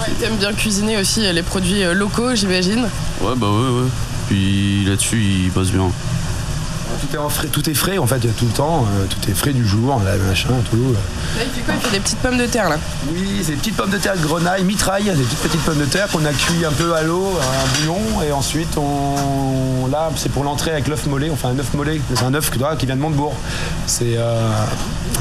Ouais, 0.00 0.06
T'aimes 0.18 0.36
bien 0.36 0.52
cuisiner 0.52 0.98
aussi 0.98 1.24
euh, 1.26 1.32
les 1.32 1.42
produits 1.42 1.84
euh, 1.84 1.94
locaux, 1.94 2.34
j'imagine. 2.34 2.88
Ouais, 3.20 3.34
bah 3.36 3.46
ouais, 3.48 3.68
ouais. 3.82 3.88
Puis 4.28 4.84
là-dessus, 4.86 5.22
il 5.44 5.50
passe 5.50 5.70
bien. 5.70 5.90
Tout, 7.00 7.14
est 7.14 7.18
en 7.18 7.28
frais, 7.28 7.48
tout 7.48 7.68
est 7.68 7.74
frais 7.74 7.98
en 7.98 8.06
fait, 8.06 8.20
tout 8.20 8.46
le 8.46 8.52
temps. 8.52 8.86
euh, 8.86 9.06
tout 9.08 9.30
est 9.30 9.34
frais 9.34 9.52
du 9.52 9.66
jour, 9.66 10.00
là, 10.04 10.12
machin, 10.28 10.48
tout. 10.70 10.76
Là, 10.76 11.44
il 11.44 11.50
fait 11.50 11.60
quoi? 11.62 11.74
Il 11.74 11.80
fait 11.80 11.92
des 11.96 12.00
petites 12.00 12.18
pommes 12.18 12.38
de 12.38 12.46
terre 12.46 12.68
là. 12.68 12.76
Oui, 13.12 13.42
c'est 13.42 13.52
des 13.52 13.58
petites 13.58 13.76
pommes 13.76 13.90
de 13.90 13.98
terre 13.98 14.16
grenaille, 14.16 14.64
mitraille, 14.64 15.04
des 15.04 15.22
toutes 15.24 15.38
petites 15.38 15.62
pommes 15.62 15.78
de 15.78 15.84
terre 15.84 16.08
qu'on 16.08 16.24
a 16.24 16.32
cuit 16.32 16.64
un 16.64 16.72
peu 16.72 16.94
à 16.94 17.02
l'eau, 17.02 17.38
un 17.38 17.78
bouillon, 17.78 18.22
et 18.22 18.32
ensuite 18.32 18.76
on. 18.76 19.86
Là, 19.90 20.10
c'est 20.14 20.30
pour 20.30 20.44
l'entrée 20.44 20.70
avec 20.70 20.86
l'œuf 20.86 21.06
mollet, 21.06 21.30
enfin 21.30 21.48
un 21.48 21.58
œuf 21.58 21.74
mollet, 21.74 22.00
c'est 22.14 22.24
un 22.24 22.34
œuf 22.34 22.50
qui 22.50 22.86
vient 22.86 22.96
de 22.96 23.00
Montebourg. 23.00 23.34
C'est 23.86 24.16
euh, 24.16 24.50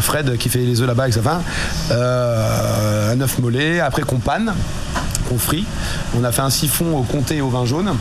Fred 0.02 0.38
qui 0.38 0.50
fait 0.50 0.60
les 0.60 0.82
œufs 0.82 0.88
là-bas 0.88 1.04
avec 1.04 1.14
sa 1.16 1.22
femme. 1.22 1.42
Euh, 1.92 3.14
un 3.14 3.22
œuf 3.22 3.40
mollet, 3.40 3.80
après 3.80 4.04
qu'on 4.04 4.20
panne, 4.20 4.54
qu'on 5.28 5.40
frit. 5.40 5.66
On 6.16 6.24
a 6.24 6.32
fait 6.32 6.42
un 6.42 6.50
siphon 6.50 6.98
au 6.98 7.04
comté 7.04 7.38
et 7.38 7.42
au 7.42 7.50
vin 7.50 7.66
jaune. 7.66 7.94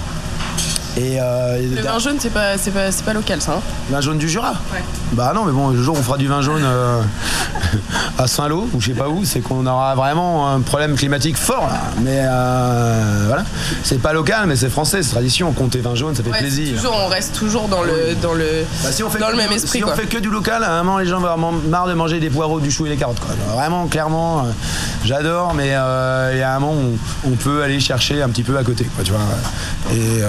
Et, 0.99 1.19
euh, 1.21 1.59
Le 1.77 1.81
vin 1.83 1.99
jaune, 1.99 2.17
c'est 2.19 2.33
pas, 2.33 2.59
c'est 2.59 2.73
pas, 2.73 2.91
c'est 2.91 3.05
pas 3.05 3.13
local 3.13 3.41
ça. 3.41 3.53
hein 3.53 3.61
Vin 3.91 4.01
jaune 4.01 4.19
du 4.19 4.29
Jura 4.29 4.51
Ouais. 4.73 4.83
Bah 5.13 5.33
non, 5.35 5.45
mais 5.45 5.53
bon, 5.53 5.69
le 5.69 5.81
jour 5.83 5.95
où 5.97 5.99
on 5.99 6.03
fera 6.03 6.19
du 6.19 6.27
vin 6.27 6.43
jaune 6.43 6.63
euh, 6.65 7.01
à 8.19 8.27
Saint-Lô, 8.27 8.69
ou 8.75 8.81
je 8.81 8.89
sais 8.89 8.93
pas 8.95 9.09
où, 9.09 9.25
c'est 9.25 9.41
qu'on 9.41 9.65
aura 9.67 9.95
vraiment 9.95 10.53
un 10.53 10.61
problème 10.61 10.97
climatique 10.97 11.37
fort. 11.37 11.67
là. 11.69 11.81
Mais 12.03 12.21
euh, 12.25 13.25
voilà, 13.29 13.45
c'est 13.85 14.03
pas 14.03 14.13
local, 14.13 14.47
mais 14.47 14.57
c'est 14.57 14.69
français, 14.71 15.03
c'est 15.03 15.11
tradition. 15.11 15.53
Compter 15.53 15.81
vin 15.81 15.95
jaune, 15.95 16.15
ça 16.17 16.23
fait 16.23 16.31
Ouais, 16.31 16.39
plaisir. 16.41 16.77
Toujours, 16.77 16.97
on 17.05 17.09
reste 17.09 17.35
toujours 17.35 17.69
dans 17.69 17.83
le, 17.83 18.15
dans 18.21 18.35
le, 18.35 18.65
Bah, 18.83 18.91
si 18.91 19.03
on 19.05 19.09
fait 19.11 19.19
dans 19.21 19.27
que 19.29 19.33
le 19.33 19.39
même 19.39 19.51
du- 19.51 19.55
esprit 19.57 19.79
Si 19.79 19.81
quoi. 19.81 19.93
on 19.93 19.97
fait 19.97 20.07
que 20.07 20.19
du 20.19 20.29
local, 20.31 20.65
à 20.65 20.73
un 20.73 20.83
moment, 20.83 20.99
les 20.99 21.07
gens 21.07 21.21
vont 21.21 21.27
avoir 21.29 21.53
marre 21.53 21.87
de 21.87 21.95
manger 21.95 22.19
des 22.21 22.31
poireaux, 22.31 22.59
du 22.61 22.71
chou 22.71 22.87
et 22.87 22.91
des 22.91 22.97
carottes. 22.97 23.21
Quoi. 23.21 23.35
Vraiment, 23.55 23.87
clairement, 23.87 24.47
j'adore, 25.05 25.55
mais 25.55 25.69
il 25.69 26.39
y 26.39 26.43
a 26.43 26.55
un 26.55 26.59
moment, 26.59 26.75
on, 27.25 27.31
on 27.31 27.37
peut 27.37 27.63
aller 27.63 27.79
chercher 27.81 28.21
un 28.23 28.29
petit 28.29 28.43
peu 28.43 28.57
à 28.59 28.65
côté. 28.65 28.85
Quoi, 28.97 29.05
tu 29.05 29.13
vois. 29.13 29.21
Et, 29.95 30.23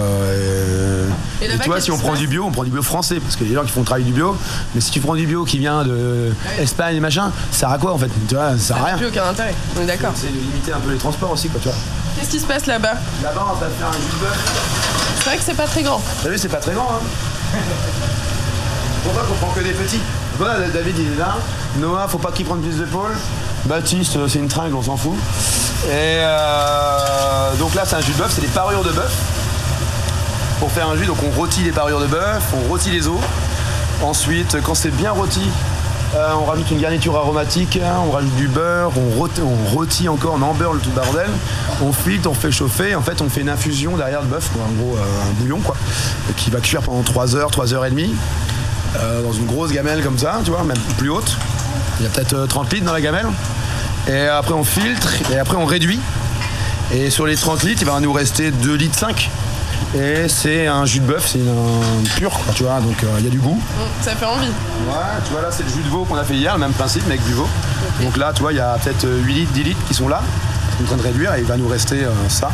Et 1.42 1.46
et 1.46 1.58
tu 1.58 1.70
vois, 1.70 1.80
si 1.82 1.92
on 1.92 1.98
prend 1.98 2.14
du 2.14 2.28
bio, 2.28 2.44
on 2.46 2.52
prend 2.52 2.64
du 2.64 2.70
bio 2.70 2.82
français, 2.82 3.20
parce 3.20 3.36
qu'il 3.36 3.46
y 3.46 3.50
a 3.50 3.52
des 3.52 3.56
gens 3.56 3.64
qui 3.66 3.72
font 3.72 3.80
le 3.82 3.86
travail 3.86 4.04
du 4.04 4.12
bio. 4.14 4.36
Mais 4.76 4.82
si 4.82 4.92
tu 4.92 5.00
prends 5.00 5.16
du 5.16 5.26
bio 5.26 5.44
qui 5.46 5.58
vient 5.58 5.84
de 5.84 6.32
Espagne 6.60 6.96
et 6.98 7.00
machin, 7.00 7.32
ça 7.52 7.60
sert 7.60 7.70
à 7.72 7.78
quoi 7.78 7.94
en 7.94 7.98
fait 7.98 8.10
Tu 8.28 8.36
vois, 8.36 8.52
ça 8.52 8.58
sert 8.58 8.76
à 8.78 8.80
Ça 8.80 8.86
rien. 8.86 8.98
plus 8.98 9.08
aucun 9.08 9.26
intérêt. 9.30 9.54
On 9.78 9.82
est 9.82 9.86
d'accord. 9.86 10.12
C'est 10.16 10.28
de 10.28 10.38
limiter 10.38 10.74
un 10.74 10.80
peu 10.80 10.92
les 10.92 10.98
transports 10.98 11.32
aussi, 11.32 11.50
quoi, 11.50 11.60
tu 11.62 11.70
vois. 11.70 11.78
Qu'est-ce 12.18 12.30
qui 12.32 12.40
se 12.40 12.46
passe 12.46 12.66
là-bas 12.66 12.94
Là-bas, 13.24 13.48
on 13.52 13.56
va 13.56 13.68
faire 13.68 13.88
un 13.88 13.94
jus 13.94 14.00
de 14.14 14.20
bœuf. 14.26 15.16
C'est 15.20 15.26
vrai 15.26 15.38
que 15.38 15.44
c'est 15.44 15.54
pas 15.54 15.68
très 15.68 15.84
grand. 15.84 16.02
T'as 16.24 16.30
vu, 16.30 16.38
c'est 16.38 16.48
pas 16.50 16.58
très 16.58 16.74
grand, 16.74 16.90
hein 16.94 17.58
Pourquoi 19.04 19.24
qu'on 19.24 19.34
prend 19.36 19.54
que 19.54 19.62
des 19.62 19.72
petits 19.72 20.00
Voilà, 20.38 20.68
David, 20.68 20.96
il 20.98 21.14
est 21.14 21.18
là. 21.18 21.36
Noah, 21.78 22.08
faut 22.08 22.18
pas 22.18 22.32
qu'il 22.32 22.46
prenne 22.46 22.62
plus 22.62 22.78
d'épaules. 22.78 23.16
Baptiste, 23.66 24.18
c'est 24.28 24.40
une 24.40 24.48
tringle, 24.48 24.76
on 24.76 24.82
s'en 24.82 24.98
fout. 24.98 25.14
Et 25.88 25.92
euh, 25.94 27.56
donc 27.58 27.76
là, 27.76 27.84
c'est 27.86 27.96
un 27.96 28.02
jus 28.02 28.12
de 28.14 28.18
bœuf, 28.18 28.32
c'est 28.34 28.42
des 28.42 28.48
parures 28.48 28.84
de 28.84 28.92
bœuf. 28.92 29.12
Pour 30.60 30.72
faire 30.72 30.90
un 30.90 30.98
jus, 30.98 31.06
donc 31.06 31.18
on 31.24 31.30
rôtit 31.38 31.62
les 31.62 31.72
parures 31.72 32.02
de 32.02 32.08
bœuf, 32.08 32.44
on 32.54 32.68
rôtit 32.68 32.92
les 32.92 33.08
os. 33.08 33.20
Ensuite, 34.02 34.58
quand 34.62 34.76
c'est 34.76 34.92
bien 34.92 35.12
rôti, 35.12 35.42
euh, 36.16 36.34
on 36.42 36.46
rajoute 36.46 36.70
une 36.72 36.80
garniture 36.80 37.16
aromatique, 37.16 37.78
hein, 37.82 37.98
on 38.06 38.12
rajoute 38.12 38.36
du 38.36 38.48
beurre, 38.48 38.92
on 38.98 39.70
rôtit, 39.70 40.10
encore, 40.10 40.38
on 40.38 40.42
embeurre 40.42 40.74
le 40.74 40.80
tout 40.80 40.90
bordel, 40.90 41.30
on 41.82 41.94
filtre, 41.94 42.30
on 42.30 42.34
fait 42.34 42.52
chauffer, 42.52 42.96
en 42.96 43.02
fait 43.02 43.22
on 43.22 43.30
fait 43.30 43.42
une 43.42 43.50
infusion 43.50 43.96
derrière 43.96 44.22
de 44.22 44.28
bœuf, 44.28 44.50
en 44.56 44.72
gros 44.74 44.98
euh, 44.98 45.30
un 45.30 45.34
bouillon 45.40 45.60
quoi, 45.60 45.76
qui 46.36 46.50
va 46.50 46.60
cuire 46.60 46.82
pendant 46.82 47.04
3 47.04 47.36
heures, 47.36 47.52
3 47.52 47.74
heures 47.74 47.86
et 47.86 47.92
demie, 47.92 48.14
euh, 48.98 49.22
dans 49.22 49.34
une 49.34 49.46
grosse 49.46 49.72
gamelle 49.72 50.04
comme 50.04 50.18
ça, 50.18 50.42
tu 50.44 50.52
vois, 50.52 50.64
même 50.64 50.80
plus 50.98 51.10
haute. 51.10 51.38
Il 52.00 52.04
y 52.04 52.08
a 52.08 52.10
peut-être 52.10 52.34
euh, 52.34 52.48
30 52.48 52.74
litres 52.74 52.86
dans 52.86 52.94
la 52.94 53.02
gamelle. 53.02 53.28
Et 54.08 54.28
après 54.28 54.54
on 54.54 54.64
filtre, 54.64 55.10
et 55.32 55.38
après 55.38 55.58
on 55.58 55.66
réduit. 55.66 56.00
Et 56.92 57.12
sur 57.12 57.28
les 57.28 57.36
30 57.36 57.64
litres, 57.64 57.82
il 57.84 57.88
va 57.88 58.00
nous 58.00 58.12
rester 58.12 58.50
2 58.50 58.74
litres 58.74 58.98
5. 58.98 59.30
Et 59.96 60.28
c'est 60.28 60.68
un 60.68 60.86
jus 60.86 61.00
de 61.00 61.06
bœuf, 61.06 61.28
c'est 61.32 61.40
un 61.40 62.04
pur, 62.18 62.32
tu 62.56 62.64
vois, 62.64 62.80
donc 62.80 63.04
euh, 63.04 63.08
il 63.20 63.24
y 63.26 63.28
a 63.28 63.32
du 63.32 63.40
goût. 63.40 63.56
Mm, 63.56 64.04
Ça 64.04 64.12
fait 64.16 64.26
envie. 64.26 64.46
Ouais, 64.48 64.94
tu 65.26 65.32
vois 65.32 65.42
là 65.42 65.50
c'est 65.52 65.64
le 65.64 65.70
jus 65.70 65.82
de 65.84 65.90
veau 65.90 66.06
qu'on 66.06 66.16
a 66.16 66.24
fait 66.24 66.36
hier, 66.36 66.54
le 66.54 66.60
même 66.60 66.74
principe 66.74 67.04
mais 67.08 67.16
avec 67.16 67.26
du 67.26 67.34
veau. 67.34 67.48
Donc 68.02 68.16
là 68.18 68.32
tu 68.34 68.42
vois 68.42 68.54
il 68.54 68.58
y 68.58 68.62
a 68.62 68.78
peut-être 68.78 69.06
euh, 69.06 69.22
8 69.24 69.34
litres, 69.34 69.52
10 69.54 69.64
litres 69.64 69.82
qui 69.88 69.94
sont 69.96 70.08
là, 70.08 70.22
qui 70.78 70.78
sont 70.78 70.84
en 70.84 70.88
train 70.88 70.98
de 70.98 71.02
réduire 71.02 71.34
et 71.36 71.40
il 71.40 71.46
va 71.46 71.58
nous 71.58 71.68
rester 71.68 72.04
euh, 72.04 72.10
ça. 72.28 72.52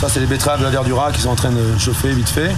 Ça 0.00 0.08
c'est 0.08 0.18
les 0.18 0.26
betteraves 0.26 0.58
de 0.58 0.64
la 0.64 0.70
verdura 0.70 1.12
qui 1.12 1.20
sont 1.20 1.28
en 1.30 1.36
train 1.36 1.50
de 1.52 1.78
chauffer 1.78 2.10
vite 2.12 2.28
fait. 2.28 2.50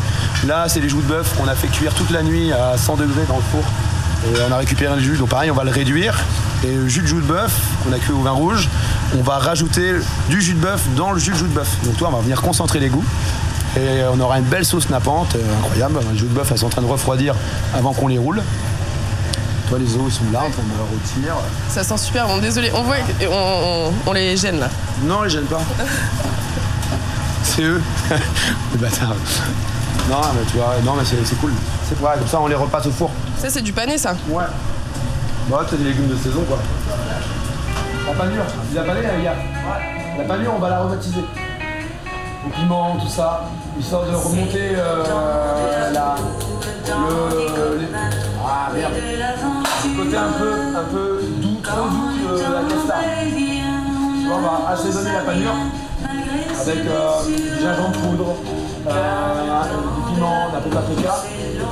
Là 0.46 0.64
c'est 0.68 0.80
les 0.80 0.88
joues 0.88 1.02
de 1.02 1.06
bœuf 1.08 1.34
qu'on 1.36 1.46
a 1.46 1.54
fait 1.54 1.68
cuire 1.68 1.92
toute 1.92 2.10
la 2.10 2.22
nuit 2.22 2.50
à 2.52 2.78
100 2.78 2.96
degrés 2.96 3.24
dans 3.28 3.36
le 3.36 3.42
four. 3.52 3.64
Et 4.26 4.38
on 4.48 4.52
a 4.52 4.56
récupéré 4.56 4.96
le 4.96 5.02
jus, 5.02 5.18
donc 5.18 5.28
pareil 5.28 5.50
on 5.50 5.54
va 5.54 5.64
le 5.64 5.70
réduire. 5.70 6.18
Et 6.64 6.74
le 6.74 6.88
jus 6.88 7.02
de 7.02 7.06
joue 7.06 7.20
de 7.20 7.26
bœuf 7.26 7.52
qu'on 7.84 7.92
a 7.92 7.98
cuit 7.98 8.12
au 8.12 8.22
vin 8.22 8.30
rouge, 8.30 8.70
on 9.18 9.22
va 9.22 9.36
rajouter 9.36 9.92
du 10.30 10.40
jus 10.40 10.54
de 10.54 10.60
bœuf 10.60 10.80
dans 10.96 11.12
le 11.12 11.18
jus 11.18 11.32
de 11.32 11.36
joue 11.36 11.46
de 11.46 11.52
bœuf. 11.52 11.68
Donc 11.84 11.98
toi 11.98 12.08
on 12.10 12.16
va 12.16 12.22
venir 12.22 12.40
concentrer 12.40 12.80
les 12.80 12.88
goûts. 12.88 13.04
Et 13.76 14.02
on 14.12 14.20
aura 14.20 14.38
une 14.38 14.44
belle 14.44 14.64
sauce 14.64 14.88
nappante, 14.88 15.34
euh, 15.36 15.58
incroyable. 15.58 15.98
Le 16.12 16.16
jus 16.16 16.24
de 16.26 16.28
bœuf 16.34 16.54
sont 16.54 16.66
en 16.66 16.68
train 16.68 16.82
de 16.82 16.86
refroidir 16.86 17.34
avant 17.76 17.92
qu'on 17.92 18.06
les 18.08 18.18
roule. 18.18 18.40
Toi, 19.68 19.78
les 19.78 19.96
os, 19.96 20.02
ils 20.06 20.12
sont 20.12 20.24
là, 20.32 20.40
en 20.40 20.50
train 20.50 20.62
de 20.62 20.80
rôtir. 20.90 21.34
Ça 21.68 21.82
sent 21.82 21.96
super 21.98 22.26
bon. 22.28 22.38
Désolé, 22.38 22.70
on 22.74 22.82
voit, 22.82 22.96
on, 23.22 23.88
on- 23.88 23.92
on 24.06 24.12
les 24.12 24.36
gêne 24.36 24.60
là. 24.60 24.68
Non, 25.02 25.24
ils 25.24 25.30
gênent 25.30 25.44
pas. 25.46 25.60
C'est 27.42 27.62
eux. 27.62 27.82
les 28.72 28.78
bâtards. 28.78 29.14
Non, 30.10 30.20
mais 30.34 30.44
tu 30.50 30.56
vois, 30.58 30.74
non, 30.84 30.94
mais 30.98 31.04
c'est 31.04 31.40
cool. 31.40 31.52
C'est 31.88 31.98
ouais, 32.00 32.10
comme 32.18 32.26
ça, 32.28 32.40
on 32.40 32.46
les 32.46 32.54
repasse 32.54 32.86
au 32.86 32.90
four. 32.90 33.10
Ça, 33.38 33.48
c'est 33.48 33.62
du 33.62 33.72
pané 33.72 33.96
ça. 33.96 34.14
Ouais. 34.28 34.44
Bah, 35.48 35.64
c'est 35.68 35.78
des 35.78 35.84
légumes 35.84 36.08
de 36.08 36.16
saison, 36.16 36.42
quoi. 36.46 36.58
La 38.06 38.12
panure, 38.12 38.42
tu 38.68 38.74
l'as 38.74 38.82
pané, 38.82 39.02
la 39.02 39.08
gars 39.22 39.34
Ouais. 39.34 40.18
La 40.18 40.24
panure, 40.24 40.52
on 40.56 40.58
va 40.58 40.68
la 40.70 40.80
rebaptiser. 40.80 41.20
Piment, 42.52 42.96
tout 42.96 43.08
ça, 43.08 43.44
histoire 43.78 44.04
de 44.04 44.14
remonter 44.14 44.72
euh, 44.76 45.92
la. 45.92 46.14
Le. 46.86 47.88
Ah 48.46 48.70
merde. 48.74 48.92
Le 48.94 50.04
côté 50.04 50.16
un 50.16 50.32
peu, 50.38 50.52
un 50.52 50.84
peu 50.92 51.22
doux, 51.40 51.60
trop 51.62 51.88
doux 51.88 52.36
de 52.36 52.42
la 52.42 52.60
casta. 52.68 52.94
On 54.26 54.40
va 54.40 54.70
assaisonner 54.72 55.12
la 55.12 55.20
panure 55.20 55.54
avec 56.60 56.78
euh, 56.86 57.26
du 57.26 57.60
gingembre 57.60 57.92
poudre, 57.98 58.34
euh, 58.88 59.62
du 59.62 60.12
piment, 60.12 60.46
un 60.56 60.60
peu 60.60 60.68
de 60.70 60.74
paprika, 60.74 61.14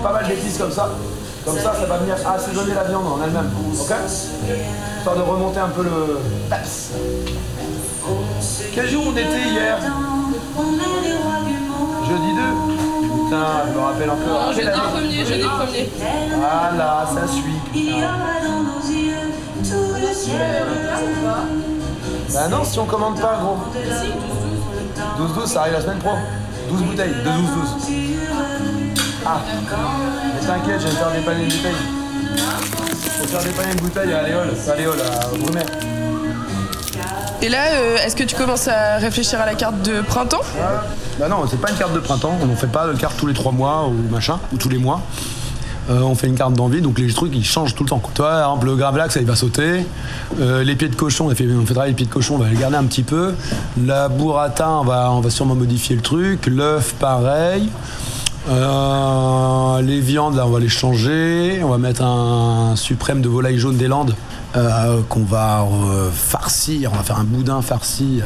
pas 0.02 0.12
mal 0.12 0.26
d'épices 0.26 0.58
comme 0.58 0.72
ça. 0.72 0.90
Comme 1.44 1.58
ça, 1.58 1.74
ça 1.74 1.86
va 1.86 1.96
venir 1.98 2.14
assaisonner 2.26 2.74
la 2.74 2.84
viande 2.84 3.04
en 3.06 3.20
elle-même. 3.24 3.50
Ok? 3.72 3.92
Histoire 4.98 5.16
de 5.16 5.22
remonter 5.22 5.58
un 5.58 5.68
peu 5.68 5.82
le 5.82 6.20
taps. 6.48 6.92
Quel 8.74 8.88
jour 8.88 9.04
on 9.08 9.12
était 9.12 9.48
hier? 9.50 9.78
Jeudi 12.08 12.32
2 12.34 12.42
Putain, 13.24 13.46
je 13.66 13.72
me 13.72 13.80
rappelle 13.80 14.10
encore. 14.10 14.46
Non, 14.46 14.52
jeudi 14.52 14.68
premier, 14.92 15.24
jeudi 15.24 15.44
premier. 15.44 15.90
Voilà, 16.36 17.06
ça 17.14 17.26
suit. 17.26 17.60
Bah 22.32 22.48
non, 22.50 22.64
si 22.64 22.78
on 22.78 22.84
commande 22.86 23.20
pas, 23.20 23.38
gros. 23.40 23.56
12-12, 25.18 25.46
ça 25.46 25.60
arrive 25.62 25.74
la 25.74 25.80
semaine 25.80 25.98
pro. 25.98 26.12
12 26.70 26.82
bouteilles, 26.82 27.10
de 27.10 27.30
12-12. 27.30 27.32
Ah. 29.24 29.40
Mais 30.34 30.46
T'inquiète, 30.46 30.80
je 30.80 30.86
vais 30.88 30.94
faire 30.94 31.12
dépanner 31.12 31.44
une 31.44 31.50
bouteille. 31.50 31.74
Faut 33.18 33.26
faire 33.28 33.42
dépanner 33.42 33.72
une 33.72 33.80
bouteille 33.80 34.12
à 34.12 34.22
Léol, 34.22 34.48
à 34.70 34.76
Léol, 34.76 34.96
à 35.00 35.26
Brumet. 35.36 35.91
Et 37.42 37.48
là, 37.48 37.72
euh, 37.72 37.96
est-ce 37.96 38.14
que 38.14 38.22
tu 38.22 38.36
commences 38.36 38.68
à 38.68 38.98
réfléchir 38.98 39.40
à 39.40 39.46
la 39.46 39.56
carte 39.56 39.82
de 39.82 40.00
printemps 40.00 40.42
Bah 41.18 41.26
non, 41.28 41.44
c'est 41.50 41.60
pas 41.60 41.70
une 41.70 41.76
carte 41.76 41.92
de 41.92 41.98
printemps, 41.98 42.38
on 42.40 42.46
ne 42.46 42.54
fait 42.54 42.68
pas 42.68 42.86
de 42.86 42.96
carte 42.96 43.16
tous 43.16 43.26
les 43.26 43.34
trois 43.34 43.50
mois 43.50 43.88
ou 43.88 44.12
machin, 44.12 44.38
ou 44.52 44.58
tous 44.58 44.68
les 44.68 44.78
mois. 44.78 45.02
Euh, 45.90 46.00
on 46.02 46.14
fait 46.14 46.28
une 46.28 46.36
carte 46.36 46.54
d'envie, 46.54 46.80
donc 46.80 47.00
les 47.00 47.12
trucs 47.12 47.34
ils 47.34 47.44
changent 47.44 47.74
tout 47.74 47.82
le 47.82 47.88
temps. 47.88 48.00
Toi, 48.14 48.28
par 48.28 48.50
exemple, 48.52 48.66
le 48.66 48.76
gravlax, 48.76 49.14
ça 49.14 49.20
il 49.20 49.26
va 49.26 49.34
sauter. 49.34 49.84
Euh, 50.40 50.62
les 50.62 50.76
pieds 50.76 50.88
de 50.88 50.94
cochon, 50.94 51.26
on 51.26 51.34
fait, 51.34 51.48
on 51.52 51.66
fait 51.66 51.74
les 51.86 51.94
pieds 51.94 52.06
de 52.06 52.12
cochon, 52.12 52.36
on 52.36 52.38
va 52.38 52.48
les 52.48 52.56
garder 52.56 52.76
un 52.76 52.84
petit 52.84 53.02
peu. 53.02 53.34
La 53.84 54.08
burrata, 54.08 54.70
on 54.70 54.84
va, 54.84 55.10
on 55.10 55.20
va 55.20 55.30
sûrement 55.30 55.56
modifier 55.56 55.96
le 55.96 56.02
truc. 56.02 56.46
L'œuf, 56.46 56.94
pareil. 57.00 57.68
Euh, 58.48 59.82
les 59.82 60.00
viandes, 60.00 60.36
là, 60.36 60.46
on 60.46 60.50
va 60.50 60.58
les 60.58 60.68
changer. 60.68 61.60
On 61.62 61.68
va 61.68 61.78
mettre 61.78 62.02
un 62.02 62.74
suprême 62.76 63.22
de 63.22 63.28
volaille 63.28 63.58
jaune 63.58 63.76
des 63.76 63.88
Landes 63.88 64.14
euh, 64.56 65.00
qu'on 65.08 65.22
va 65.22 65.62
euh, 65.62 66.10
farcir. 66.10 66.90
On 66.92 66.96
va 66.96 67.02
faire 67.02 67.18
un 67.18 67.24
boudin 67.24 67.62
farci. 67.62 68.20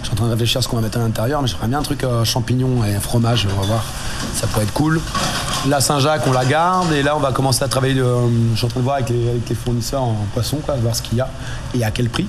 je 0.00 0.06
suis 0.06 0.12
en 0.12 0.16
train 0.16 0.26
de 0.26 0.32
réfléchir 0.32 0.58
à 0.58 0.62
ce 0.62 0.68
qu'on 0.68 0.76
va 0.76 0.82
mettre 0.82 0.98
à 0.98 1.02
l'intérieur, 1.02 1.40
mais 1.42 1.48
j'aimerais 1.48 1.68
bien 1.68 1.78
un 1.78 1.82
truc 1.82 2.04
champignons 2.24 2.84
et 2.84 2.98
fromage. 3.00 3.46
On 3.56 3.60
va 3.60 3.66
voir. 3.66 3.84
Ça 4.34 4.46
pourrait 4.46 4.64
être 4.64 4.72
cool. 4.72 5.00
La 5.68 5.80
Saint-Jacques, 5.80 6.22
on 6.26 6.32
la 6.32 6.44
garde. 6.44 6.92
Et 6.92 7.02
là, 7.02 7.16
on 7.16 7.20
va 7.20 7.32
commencer 7.32 7.62
à 7.62 7.68
travailler. 7.68 7.94
je 7.94 8.56
suis 8.56 8.66
en 8.66 8.68
train 8.68 8.80
de 8.80 8.84
voir 8.84 8.96
avec 8.96 9.10
les, 9.10 9.54
fournisseurs 9.54 10.02
en 10.02 10.16
poisson, 10.32 10.58
voir 10.82 10.96
ce 10.96 11.02
qu'il 11.02 11.18
y 11.18 11.20
a 11.20 11.28
et 11.74 11.84
à 11.84 11.90
quel 11.90 12.08
prix. 12.08 12.26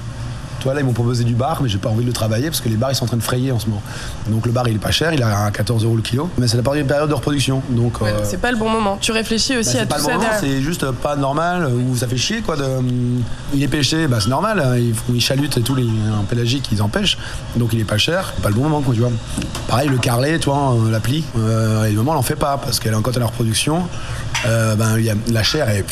Toi, 0.62 0.74
là, 0.74 0.80
ils 0.82 0.86
m'ont 0.86 0.94
proposé 0.94 1.24
du 1.24 1.34
bar, 1.34 1.62
mais 1.62 1.68
j'ai 1.70 1.78
pas 1.80 1.90
envie 1.90 2.02
de 2.04 2.08
le 2.08 2.14
travailler 2.14 2.46
parce 2.48 2.62
que 2.62 2.70
les 2.70 2.76
bars, 2.76 2.92
ils 2.92 2.96
sont 2.96 3.04
en 3.04 3.08
train 3.08 3.18
de 3.18 3.24
frayer 3.24 3.52
en 3.52 3.60
ce 3.60 3.68
moment. 3.68 3.82
Donc, 4.30 4.46
le 4.46 4.52
bar, 4.52 4.68
il 4.68 4.76
est 4.76 4.80
pas 4.80 4.92
cher, 4.92 5.12
il 5.14 5.20
est 5.20 5.24
à 5.24 5.50
14 5.52 5.84
euros 5.84 5.96
le 5.96 6.02
kilo. 6.02 6.30
Mais 6.38 6.48
c'est 6.48 6.58
la 6.58 6.64
période 6.64 6.88
période 6.88 7.10
de 7.10 7.14
reproduction. 7.14 7.62
Donc, 7.70 8.00
Ouais, 8.02 8.12
euh, 8.12 8.20
C'est 8.24 8.40
pas 8.40 8.52
le 8.52 8.58
bon 8.58 8.70
moment. 8.70 8.98
Tu 9.02 9.12
réfléchis 9.12 9.58
aussi 9.58 9.76
bah, 9.76 9.84
à 9.84 9.86
pas 9.88 9.96
tout 10.00 10.08
le 10.08 10.14
ça 10.22 10.38
c'est 10.40 10.62
juste 10.62 10.90
pas 10.92 11.16
normal, 11.16 11.68
ou 11.74 11.96
ça 11.96 12.08
fait 12.08 12.18
chier 12.18 12.42
quoi. 12.42 12.56
De, 12.56 12.64
hum, 12.64 13.22
il 13.54 13.64
est 13.64 13.68
pêché, 13.68 14.08
bah 14.08 14.18
c'est 14.22 14.30
normal, 14.30 14.60
hein, 14.64 14.78
ils, 14.78 14.94
font- 14.94 15.14
ils 15.14 15.22
chalutent 15.22 15.58
et 15.58 15.62
tous 15.62 15.76
les 15.76 15.88
pélagiques, 16.30 16.70
ils 16.72 16.82
empêchent, 16.82 17.18
donc 17.56 17.70
il 17.74 17.80
est 17.80 17.84
pas 17.86 17.98
cher, 17.98 18.32
c'est 18.36 18.42
pas 18.42 18.50
le 18.50 18.56
bon 18.56 18.64
moment 18.64 18.82
quoi, 18.82 18.94
tu 18.94 19.02
vois. 19.02 19.12
Pareil, 19.68 19.90
le 19.90 19.98
carlet, 19.98 20.40
tu 20.40 20.50
vois, 20.50 20.74
euh, 20.76 21.00
euh, 21.38 21.88
le 21.90 21.96
moment 21.96 22.12
on 22.12 22.16
l'en 22.16 22.22
fait 22.22 22.36
pas, 22.36 22.58
parce 22.58 22.80
qu'elle 22.80 22.94
est 22.94 22.96
encore 22.98 23.16
à 23.16 23.20
la 23.20 23.26
reproduction, 23.26 23.84
euh, 24.46 24.76
ben, 24.76 24.98
il 24.98 25.06
y 25.06 25.10
a, 25.10 25.16
la 25.32 25.44
chair 25.44 25.70
est. 25.70 25.86